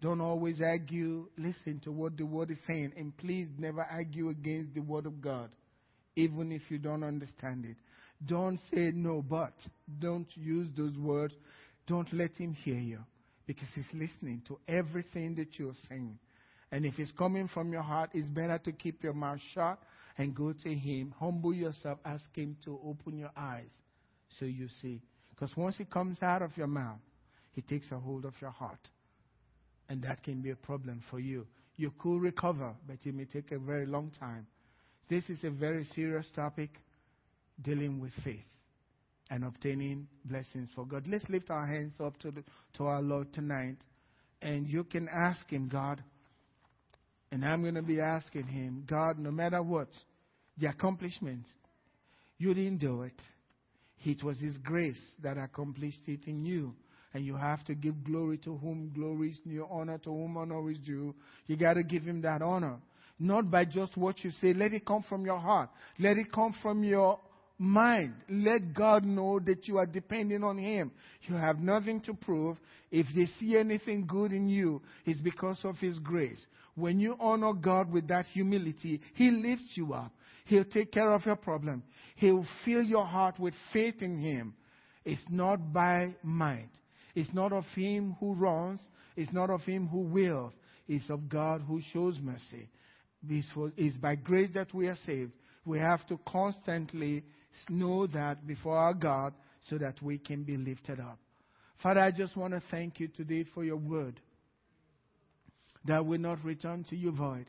Don't 0.00 0.20
always 0.20 0.60
argue. 0.62 1.26
Listen 1.36 1.80
to 1.84 1.92
what 1.92 2.16
the 2.16 2.24
Word 2.24 2.50
is 2.50 2.58
saying, 2.66 2.92
and 2.96 3.16
please 3.18 3.48
never 3.58 3.82
argue 3.82 4.30
against 4.30 4.74
the 4.74 4.80
Word 4.80 5.04
of 5.06 5.20
God, 5.20 5.50
even 6.16 6.52
if 6.52 6.62
you 6.70 6.78
don't 6.78 7.04
understand 7.04 7.66
it. 7.66 7.76
Don't 8.24 8.58
say 8.72 8.92
no, 8.94 9.22
but 9.22 9.54
don't 9.98 10.28
use 10.34 10.68
those 10.76 10.96
words. 10.98 11.34
Don't 11.86 12.12
let 12.12 12.36
Him 12.36 12.52
hear 12.52 12.78
you 12.78 12.98
because 13.46 13.68
He's 13.74 13.84
listening 13.92 14.42
to 14.48 14.58
everything 14.68 15.34
that 15.36 15.58
you're 15.58 15.74
saying. 15.88 16.18
And 16.70 16.84
if 16.84 16.98
it's 16.98 17.12
coming 17.12 17.48
from 17.48 17.72
your 17.72 17.82
heart, 17.82 18.10
it's 18.12 18.28
better 18.28 18.58
to 18.58 18.72
keep 18.72 19.02
your 19.02 19.14
mouth 19.14 19.40
shut 19.54 19.78
and 20.18 20.34
go 20.34 20.52
to 20.52 20.74
Him. 20.74 21.14
Humble 21.18 21.54
yourself. 21.54 21.98
Ask 22.04 22.24
Him 22.34 22.56
to 22.64 22.78
open 22.84 23.18
your 23.18 23.32
eyes 23.36 23.70
so 24.38 24.44
you 24.44 24.68
see. 24.82 25.00
Because 25.30 25.56
once 25.56 25.80
it 25.80 25.90
comes 25.90 26.22
out 26.22 26.42
of 26.42 26.56
your 26.56 26.66
mouth, 26.66 27.00
He 27.52 27.62
takes 27.62 27.90
a 27.90 27.98
hold 27.98 28.24
of 28.24 28.34
your 28.40 28.50
heart. 28.50 28.88
And 29.88 30.02
that 30.02 30.22
can 30.22 30.42
be 30.42 30.50
a 30.50 30.56
problem 30.56 31.02
for 31.10 31.18
you. 31.18 31.46
You 31.76 31.92
could 31.98 32.20
recover, 32.20 32.74
but 32.86 32.98
it 33.04 33.14
may 33.14 33.24
take 33.24 33.50
a 33.50 33.58
very 33.58 33.86
long 33.86 34.12
time. 34.20 34.46
This 35.08 35.28
is 35.28 35.42
a 35.42 35.50
very 35.50 35.84
serious 35.94 36.26
topic 36.36 36.70
dealing 37.62 38.00
with 38.00 38.12
faith 38.24 38.44
and 39.30 39.44
obtaining 39.44 40.08
blessings 40.24 40.68
for 40.74 40.84
God. 40.84 41.06
Let's 41.06 41.28
lift 41.28 41.50
our 41.50 41.66
hands 41.66 41.94
up 42.00 42.18
to, 42.20 42.30
the, 42.30 42.42
to 42.74 42.86
our 42.86 43.00
Lord 43.00 43.32
tonight. 43.32 43.76
And 44.42 44.66
you 44.66 44.84
can 44.84 45.08
ask 45.08 45.48
Him, 45.48 45.68
God, 45.68 46.02
and 47.30 47.44
I'm 47.44 47.62
going 47.62 47.74
to 47.74 47.82
be 47.82 48.00
asking 48.00 48.46
Him, 48.46 48.84
God, 48.88 49.18
no 49.18 49.30
matter 49.30 49.62
what, 49.62 49.88
the 50.58 50.68
accomplishments, 50.68 51.48
you 52.38 52.54
didn't 52.54 52.78
do 52.78 53.02
it. 53.02 53.20
It 54.04 54.24
was 54.24 54.38
His 54.38 54.56
grace 54.58 55.00
that 55.22 55.38
accomplished 55.38 56.02
it 56.06 56.26
in 56.26 56.44
you. 56.44 56.74
And 57.12 57.24
you 57.24 57.36
have 57.36 57.64
to 57.64 57.74
give 57.74 58.04
glory 58.04 58.38
to 58.38 58.56
whom 58.56 58.92
glory 58.94 59.30
is 59.30 59.38
due, 59.44 59.66
honor 59.70 59.98
to 59.98 60.10
whom 60.10 60.36
honor 60.36 60.70
is 60.70 60.78
due. 60.78 61.14
You 61.46 61.56
got 61.56 61.74
to 61.74 61.82
give 61.82 62.04
Him 62.04 62.22
that 62.22 62.40
honor. 62.40 62.78
Not 63.18 63.50
by 63.50 63.66
just 63.66 63.96
what 63.96 64.24
you 64.24 64.30
say. 64.40 64.54
Let 64.54 64.72
it 64.72 64.86
come 64.86 65.04
from 65.08 65.24
your 65.26 65.38
heart. 65.38 65.70
Let 65.98 66.16
it 66.16 66.32
come 66.32 66.54
from 66.62 66.82
your 66.82 67.18
mind. 67.60 68.14
Let 68.28 68.72
God 68.74 69.04
know 69.04 69.38
that 69.40 69.68
you 69.68 69.78
are 69.78 69.86
depending 69.86 70.42
on 70.42 70.58
Him. 70.58 70.90
You 71.28 71.36
have 71.36 71.60
nothing 71.60 72.00
to 72.02 72.14
prove. 72.14 72.56
If 72.90 73.06
they 73.14 73.26
see 73.38 73.56
anything 73.56 74.06
good 74.06 74.32
in 74.32 74.48
you, 74.48 74.82
it's 75.04 75.20
because 75.20 75.58
of 75.62 75.76
His 75.76 75.98
grace. 75.98 76.44
When 76.74 76.98
you 76.98 77.16
honor 77.20 77.52
God 77.52 77.92
with 77.92 78.08
that 78.08 78.24
humility, 78.26 79.00
He 79.14 79.30
lifts 79.30 79.72
you 79.74 79.92
up. 79.92 80.10
He'll 80.46 80.64
take 80.64 80.90
care 80.90 81.12
of 81.12 81.26
your 81.26 81.36
problem. 81.36 81.82
He'll 82.16 82.46
fill 82.64 82.82
your 82.82 83.04
heart 83.04 83.38
with 83.38 83.54
faith 83.72 83.96
in 84.00 84.18
Him. 84.18 84.54
It's 85.04 85.22
not 85.28 85.72
by 85.72 86.14
might. 86.22 86.70
It's 87.14 87.32
not 87.34 87.52
of 87.52 87.64
Him 87.74 88.16
who 88.18 88.34
runs. 88.34 88.80
It's 89.16 89.32
not 89.32 89.50
of 89.50 89.60
Him 89.62 89.86
who 89.86 90.00
wills. 90.00 90.52
It's 90.88 91.08
of 91.10 91.28
God 91.28 91.62
who 91.68 91.80
shows 91.92 92.18
mercy. 92.20 92.68
It's 93.28 93.96
by 93.98 94.14
grace 94.14 94.50
that 94.54 94.72
we 94.72 94.88
are 94.88 94.98
saved. 95.04 95.32
We 95.66 95.78
have 95.78 96.06
to 96.06 96.18
constantly 96.26 97.22
know 97.68 98.06
that 98.08 98.46
before 98.46 98.76
our 98.76 98.94
God 98.94 99.34
so 99.68 99.78
that 99.78 100.00
we 100.02 100.18
can 100.18 100.42
be 100.42 100.56
lifted 100.56 101.00
up. 101.00 101.18
Father, 101.82 102.00
I 102.00 102.10
just 102.10 102.36
want 102.36 102.52
to 102.54 102.62
thank 102.70 103.00
you 103.00 103.08
today 103.08 103.44
for 103.54 103.64
your 103.64 103.76
word 103.76 104.20
that 105.86 106.04
will 106.04 106.18
not 106.18 106.44
return 106.44 106.84
to 106.90 106.96
you 106.96 107.10
void. 107.12 107.46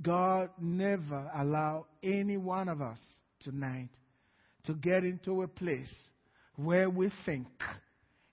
God 0.00 0.50
never 0.60 1.30
allow 1.34 1.86
any 2.02 2.36
one 2.36 2.68
of 2.68 2.80
us 2.80 2.98
tonight 3.40 3.88
to 4.64 4.74
get 4.74 5.02
into 5.02 5.42
a 5.42 5.48
place 5.48 5.92
where 6.56 6.90
we 6.90 7.10
think 7.24 7.48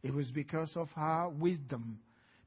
it 0.03 0.13
was 0.13 0.27
because 0.31 0.71
of 0.75 0.89
our 0.95 1.29
wisdom, 1.29 1.99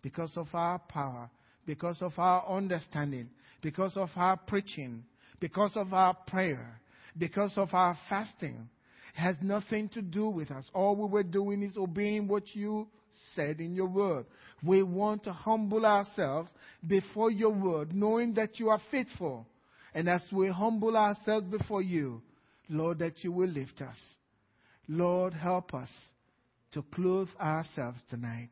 because 0.02 0.30
of 0.36 0.46
our 0.52 0.78
power, 0.78 1.30
because 1.66 1.96
of 2.00 2.12
our 2.18 2.46
understanding, 2.48 3.28
because 3.62 3.96
of 3.96 4.10
our 4.14 4.36
preaching, 4.36 5.04
because 5.40 5.72
of 5.74 5.92
our 5.92 6.14
prayer, 6.26 6.80
because 7.18 7.52
of 7.56 7.74
our 7.74 7.96
fasting. 8.08 8.68
It 9.14 9.20
has 9.20 9.36
nothing 9.42 9.88
to 9.90 10.02
do 10.02 10.28
with 10.28 10.50
us. 10.50 10.64
All 10.72 10.96
we 10.96 11.06
were 11.06 11.22
doing 11.22 11.62
is 11.62 11.76
obeying 11.76 12.28
what 12.28 12.54
you 12.54 12.88
said 13.34 13.60
in 13.60 13.74
your 13.74 13.86
word. 13.88 14.26
We 14.62 14.82
want 14.82 15.24
to 15.24 15.32
humble 15.32 15.84
ourselves 15.84 16.50
before 16.86 17.30
your 17.30 17.50
word, 17.50 17.94
knowing 17.94 18.34
that 18.34 18.58
you 18.58 18.70
are 18.70 18.80
faithful. 18.90 19.46
And 19.94 20.08
as 20.08 20.22
we 20.32 20.48
humble 20.48 20.96
ourselves 20.96 21.46
before 21.46 21.82
you, 21.82 22.22
Lord, 22.68 22.98
that 23.00 23.24
you 23.24 23.32
will 23.32 23.48
lift 23.48 23.80
us. 23.80 23.96
Lord, 24.88 25.34
help 25.34 25.74
us 25.74 25.88
to 26.72 26.82
clothe 26.94 27.28
ourselves 27.40 27.98
tonight 28.10 28.50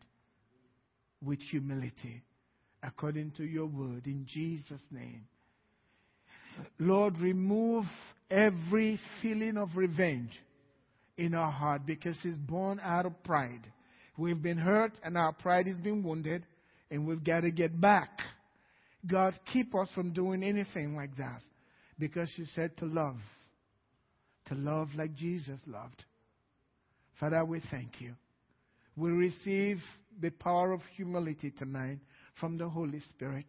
with 1.23 1.41
humility 1.41 2.23
according 2.83 3.33
to 3.33 3.45
your 3.45 3.67
word 3.67 4.07
in 4.07 4.27
Jesus' 4.27 4.83
name. 4.91 5.25
Lord, 6.79 7.19
remove 7.19 7.85
every 8.31 9.01
feeling 9.22 9.57
of 9.57 9.70
revenge 9.77 10.31
in 11.16 11.35
our 11.35 11.51
heart 11.51 11.83
because 11.87 12.16
it's 12.24 12.37
born 12.37 12.81
out 12.83 13.07
of 13.07 13.22
pride. 13.22 13.66
We've 14.18 14.41
been 14.41 14.59
hurt 14.59 14.93
and 15.03 15.16
our 15.16 15.33
pride 15.33 15.66
has 15.66 15.77
been 15.77 16.03
wounded 16.03 16.45
and 16.91 17.07
we've 17.07 17.24
got 17.24 17.41
to 17.41 17.51
get 17.51 17.81
back. 17.81 18.11
God, 19.07 19.39
keep 19.53 19.74
us 19.74 19.89
from 19.95 20.12
doing 20.12 20.43
anything 20.43 20.97
like 20.97 21.16
that 21.16 21.43
because 21.99 22.31
you 22.37 22.47
said 22.55 22.77
to 22.79 22.87
love. 22.87 23.16
To 24.49 24.55
love 24.55 24.89
like 24.97 25.14
Jesus 25.14 25.61
loved. 25.66 26.05
Father, 27.18 27.45
we 27.45 27.61
thank 27.70 28.01
you. 28.01 28.14
We 28.97 29.11
receive 29.11 29.81
the 30.20 30.31
power 30.31 30.72
of 30.72 30.81
humility 30.97 31.51
tonight 31.51 31.99
from 32.41 32.57
the 32.57 32.68
Holy 32.68 33.01
Spirit, 33.11 33.47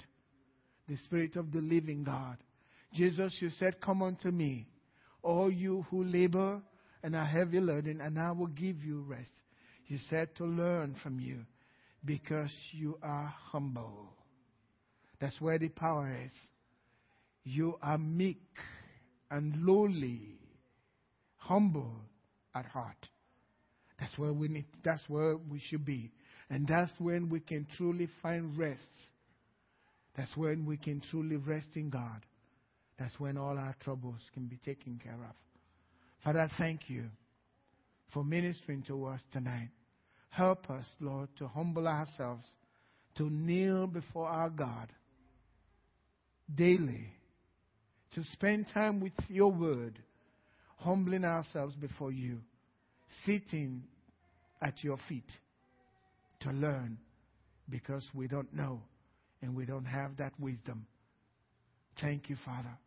the 0.88 0.97
Spirit 1.05 1.36
of 1.36 1.51
the 1.51 1.59
living 1.59 2.03
God. 2.03 2.38
Jesus, 2.97 3.37
you 3.39 3.51
said, 3.51 3.79
Come 3.79 4.01
unto 4.01 4.29
me, 4.29 4.67
all 5.21 5.51
you 5.51 5.85
who 5.89 6.03
labor 6.03 6.61
and 7.03 7.15
are 7.15 7.25
heavy 7.25 7.59
laden, 7.59 8.01
and 8.01 8.19
I 8.19 8.31
will 8.31 8.47
give 8.47 8.83
you 8.83 9.01
rest. 9.01 9.31
You 9.87 9.99
said 10.09 10.35
to 10.37 10.45
learn 10.45 10.95
from 11.01 11.19
you 11.19 11.41
because 12.03 12.49
you 12.71 12.97
are 13.03 13.33
humble. 13.51 14.09
That's 15.21 15.39
where 15.39 15.59
the 15.59 15.69
power 15.69 16.11
is. 16.25 16.31
You 17.43 17.77
are 17.81 17.97
meek 17.97 18.41
and 19.31 19.55
lowly, 19.63 20.39
humble 21.37 21.93
at 22.53 22.65
heart. 22.65 23.07
That's 23.99 24.17
where 24.17 24.33
we 24.33 24.47
need, 24.47 24.65
that's 24.83 25.03
where 25.07 25.37
we 25.37 25.59
should 25.69 25.85
be. 25.85 26.11
And 26.49 26.67
that's 26.67 26.91
when 26.99 27.29
we 27.29 27.39
can 27.39 27.67
truly 27.77 28.09
find 28.21 28.57
rest. 28.57 28.81
That's 30.15 30.35
when 30.35 30.65
we 30.65 30.77
can 30.77 31.01
truly 31.11 31.35
rest 31.37 31.69
in 31.75 31.89
God. 31.89 32.25
That's 32.99 33.19
when 33.19 33.37
all 33.37 33.57
our 33.57 33.75
troubles 33.83 34.21
can 34.33 34.45
be 34.47 34.57
taken 34.57 34.99
care 35.03 35.13
of. 35.13 35.35
Father, 36.23 36.49
thank 36.57 36.89
you 36.89 37.05
for 38.13 38.23
ministering 38.23 38.83
to 38.87 39.05
us 39.05 39.21
tonight. 39.31 39.69
Help 40.29 40.69
us, 40.69 40.85
Lord, 40.99 41.29
to 41.37 41.47
humble 41.47 41.87
ourselves, 41.87 42.45
to 43.15 43.29
kneel 43.29 43.87
before 43.87 44.27
our 44.27 44.49
God 44.49 44.89
daily, 46.53 47.07
to 48.13 48.23
spend 48.31 48.67
time 48.73 48.99
with 48.99 49.13
your 49.27 49.51
word, 49.51 49.99
humbling 50.77 51.25
ourselves 51.25 51.75
before 51.75 52.11
you, 52.11 52.39
sitting 53.25 53.83
at 54.61 54.83
your 54.83 54.97
feet 55.07 55.29
to 56.41 56.51
learn 56.51 56.97
because 57.69 58.07
we 58.13 58.27
don't 58.27 58.53
know 58.53 58.81
and 59.41 59.55
we 59.55 59.65
don't 59.65 59.85
have 59.85 60.17
that 60.17 60.33
wisdom. 60.39 60.85
Thank 62.01 62.29
you, 62.29 62.37
Father. 62.45 62.77